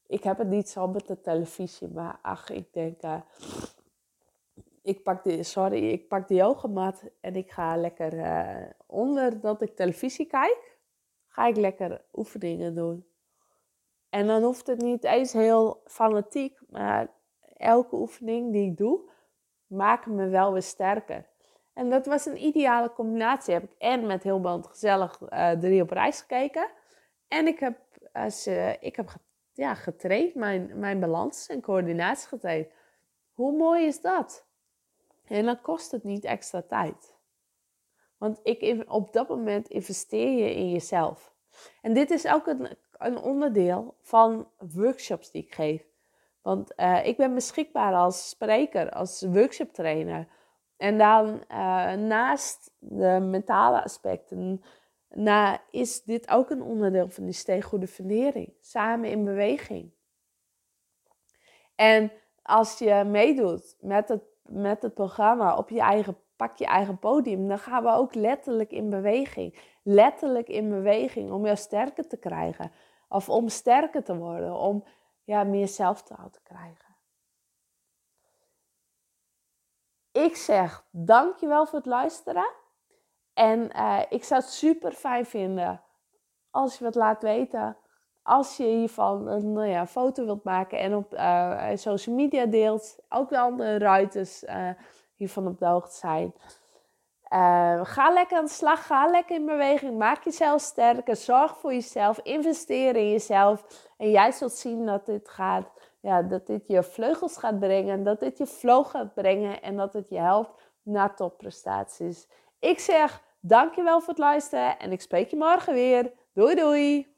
Ik 0.06 0.22
heb 0.22 0.38
het 0.38 0.48
niet 0.48 0.68
zo 0.68 0.88
met 0.88 1.06
de 1.06 1.20
televisie, 1.20 1.88
maar 1.88 2.18
ach, 2.22 2.50
ik 2.50 2.72
denk, 2.72 3.02
uh, 3.02 3.20
ik 4.86 5.02
pak 5.02 5.24
de, 5.24 5.42
sorry, 5.42 5.90
ik 5.90 6.08
pak 6.08 6.28
de 6.28 6.34
yogamat 6.34 7.02
en 7.20 7.36
ik 7.36 7.50
ga 7.50 7.76
lekker 7.76 8.12
uh, 8.14 8.70
onder 8.86 9.40
dat 9.40 9.62
ik 9.62 9.76
televisie 9.76 10.26
kijk, 10.26 10.78
ga 11.28 11.46
ik 11.46 11.56
lekker 11.56 12.04
oefeningen 12.12 12.74
doen. 12.74 13.06
En 14.08 14.26
dan 14.26 14.42
hoeft 14.42 14.66
het 14.66 14.80
niet 14.80 15.04
eens 15.04 15.32
heel 15.32 15.82
fanatiek, 15.84 16.58
maar 16.68 17.08
elke 17.56 17.96
oefening 17.96 18.52
die 18.52 18.70
ik 18.70 18.76
doe, 18.76 19.10
maakt 19.66 20.06
me 20.06 20.28
wel 20.28 20.52
weer 20.52 20.62
sterker. 20.62 21.26
En 21.72 21.90
dat 21.90 22.06
was 22.06 22.26
een 22.26 22.44
ideale 22.44 22.92
combinatie. 22.92 23.54
Heb 23.54 23.62
ik 23.62 23.74
en 23.78 24.06
met 24.06 24.22
heel 24.22 24.40
band 24.40 24.66
gezellig 24.66 25.20
uh, 25.20 25.50
drie 25.50 25.82
op 25.82 25.90
reis 25.90 26.20
gekeken. 26.20 26.70
En 27.28 27.46
ik 27.46 27.58
heb, 27.58 27.78
als, 28.12 28.46
uh, 28.46 28.82
ik 28.82 28.96
heb 28.96 29.14
ja, 29.52 29.74
getraind, 29.74 30.34
mijn, 30.34 30.78
mijn 30.78 31.00
balans 31.00 31.46
en 31.46 31.60
coördinatie 31.60 32.28
getraind. 32.28 32.68
Hoe 33.32 33.56
mooi 33.56 33.86
is 33.86 34.00
dat? 34.00 34.45
En 35.28 35.44
dan 35.44 35.60
kost 35.60 35.90
het 35.90 36.04
niet 36.04 36.24
extra 36.24 36.62
tijd. 36.62 37.14
Want 38.16 38.40
ik, 38.42 38.84
op 38.88 39.12
dat 39.12 39.28
moment 39.28 39.68
investeer 39.68 40.30
je 40.30 40.54
in 40.54 40.70
jezelf. 40.70 41.34
En 41.82 41.94
dit 41.94 42.10
is 42.10 42.26
ook 42.26 42.46
een, 42.46 42.76
een 42.92 43.18
onderdeel 43.18 43.96
van 44.00 44.48
workshops 44.58 45.30
die 45.30 45.42
ik 45.42 45.54
geef. 45.54 45.84
Want 46.42 46.72
uh, 46.76 47.06
ik 47.06 47.16
ben 47.16 47.34
beschikbaar 47.34 47.94
als 47.94 48.28
spreker, 48.28 48.90
als 48.90 49.22
workshoptrainer. 49.22 50.28
En 50.76 50.98
dan 50.98 51.44
uh, 51.50 51.92
naast 51.92 52.74
de 52.78 53.18
mentale 53.20 53.82
aspecten, 53.82 54.62
na, 55.08 55.60
is 55.70 56.02
dit 56.02 56.28
ook 56.30 56.50
een 56.50 56.62
onderdeel 56.62 57.08
van 57.08 57.24
die 57.24 57.32
steeggoede 57.32 57.86
fundering. 57.86 58.52
Samen 58.60 59.10
in 59.10 59.24
beweging. 59.24 59.90
En 61.74 62.12
als 62.42 62.78
je 62.78 63.04
meedoet 63.04 63.76
met 63.80 64.08
het 64.08 64.22
met 64.48 64.82
het 64.82 64.94
programma 64.94 65.56
op 65.56 65.68
je 65.68 65.80
eigen, 65.80 66.18
pak 66.36 66.56
je 66.56 66.66
eigen 66.66 66.98
podium, 66.98 67.48
dan 67.48 67.58
gaan 67.58 67.82
we 67.82 67.90
ook 67.90 68.14
letterlijk 68.14 68.70
in 68.70 68.90
beweging. 68.90 69.58
Letterlijk 69.82 70.48
in 70.48 70.68
beweging 70.68 71.30
om 71.32 71.44
jou 71.44 71.56
sterker 71.56 72.08
te 72.08 72.16
krijgen. 72.16 72.72
Of 73.08 73.28
om 73.28 73.48
sterker 73.48 74.04
te 74.04 74.16
worden, 74.16 74.54
om 74.54 74.84
ja, 75.24 75.44
meer 75.44 75.68
zelfvertrouwen 75.68 76.32
te 76.32 76.42
krijgen. 76.42 76.96
Ik 80.12 80.36
zeg 80.36 80.86
dankjewel 80.90 81.66
voor 81.66 81.78
het 81.78 81.86
luisteren. 81.86 82.50
En 83.34 83.76
uh, 83.76 84.02
ik 84.08 84.24
zou 84.24 84.40
het 84.40 84.50
super 84.50 84.92
fijn 84.92 85.26
vinden 85.26 85.82
als 86.50 86.78
je 86.78 86.84
wat 86.84 86.94
laat 86.94 87.22
weten 87.22 87.76
als 88.26 88.56
je 88.56 88.64
hiervan 88.64 89.26
een 89.26 89.52
nou 89.52 89.66
ja, 89.66 89.86
foto 89.86 90.24
wilt 90.24 90.44
maken 90.44 90.78
en 90.78 90.94
op 90.94 91.14
uh, 91.14 91.70
social 91.74 92.14
media 92.14 92.46
deelt, 92.46 92.98
ook 93.08 93.28
de 93.28 93.78
ruiters 93.78 94.44
uh, 94.44 94.70
hiervan 95.14 95.46
op 95.46 95.58
de 95.58 95.66
hoogte 95.66 95.96
zijn. 95.96 96.34
Ga 97.82 98.12
lekker 98.12 98.38
aan 98.38 98.44
de 98.44 98.50
slag, 98.50 98.86
ga 98.86 99.06
lekker 99.06 99.36
in 99.36 99.46
beweging, 99.46 99.98
maak 99.98 100.24
jezelf 100.24 100.60
sterker, 100.60 101.16
zorg 101.16 101.56
voor 101.56 101.72
jezelf, 101.72 102.20
investeer 102.22 102.96
in 102.96 103.10
jezelf. 103.10 103.88
En 103.96 104.10
jij 104.10 104.32
zult 104.32 104.52
zien 104.52 104.86
dat 104.86 105.06
dit 105.06 105.28
gaat, 105.28 105.66
ja, 106.00 106.22
dat 106.22 106.46
dit 106.46 106.66
je 106.66 106.82
vleugels 106.82 107.36
gaat 107.36 107.58
brengen, 107.58 108.04
dat 108.04 108.20
dit 108.20 108.38
je 108.38 108.46
flow 108.46 108.86
gaat 108.86 109.14
brengen 109.14 109.62
en 109.62 109.76
dat 109.76 109.92
het 109.92 110.08
je 110.08 110.18
helpt 110.18 110.62
naar 110.82 111.16
topprestaties. 111.16 112.28
Ik 112.58 112.78
zeg 112.78 113.22
dankjewel 113.40 114.00
voor 114.00 114.08
het 114.08 114.18
luisteren 114.18 114.78
en 114.78 114.92
ik 114.92 115.00
spreek 115.00 115.30
je 115.30 115.36
morgen 115.36 115.74
weer. 115.74 116.12
Doei 116.32 116.54
doei! 116.54 117.14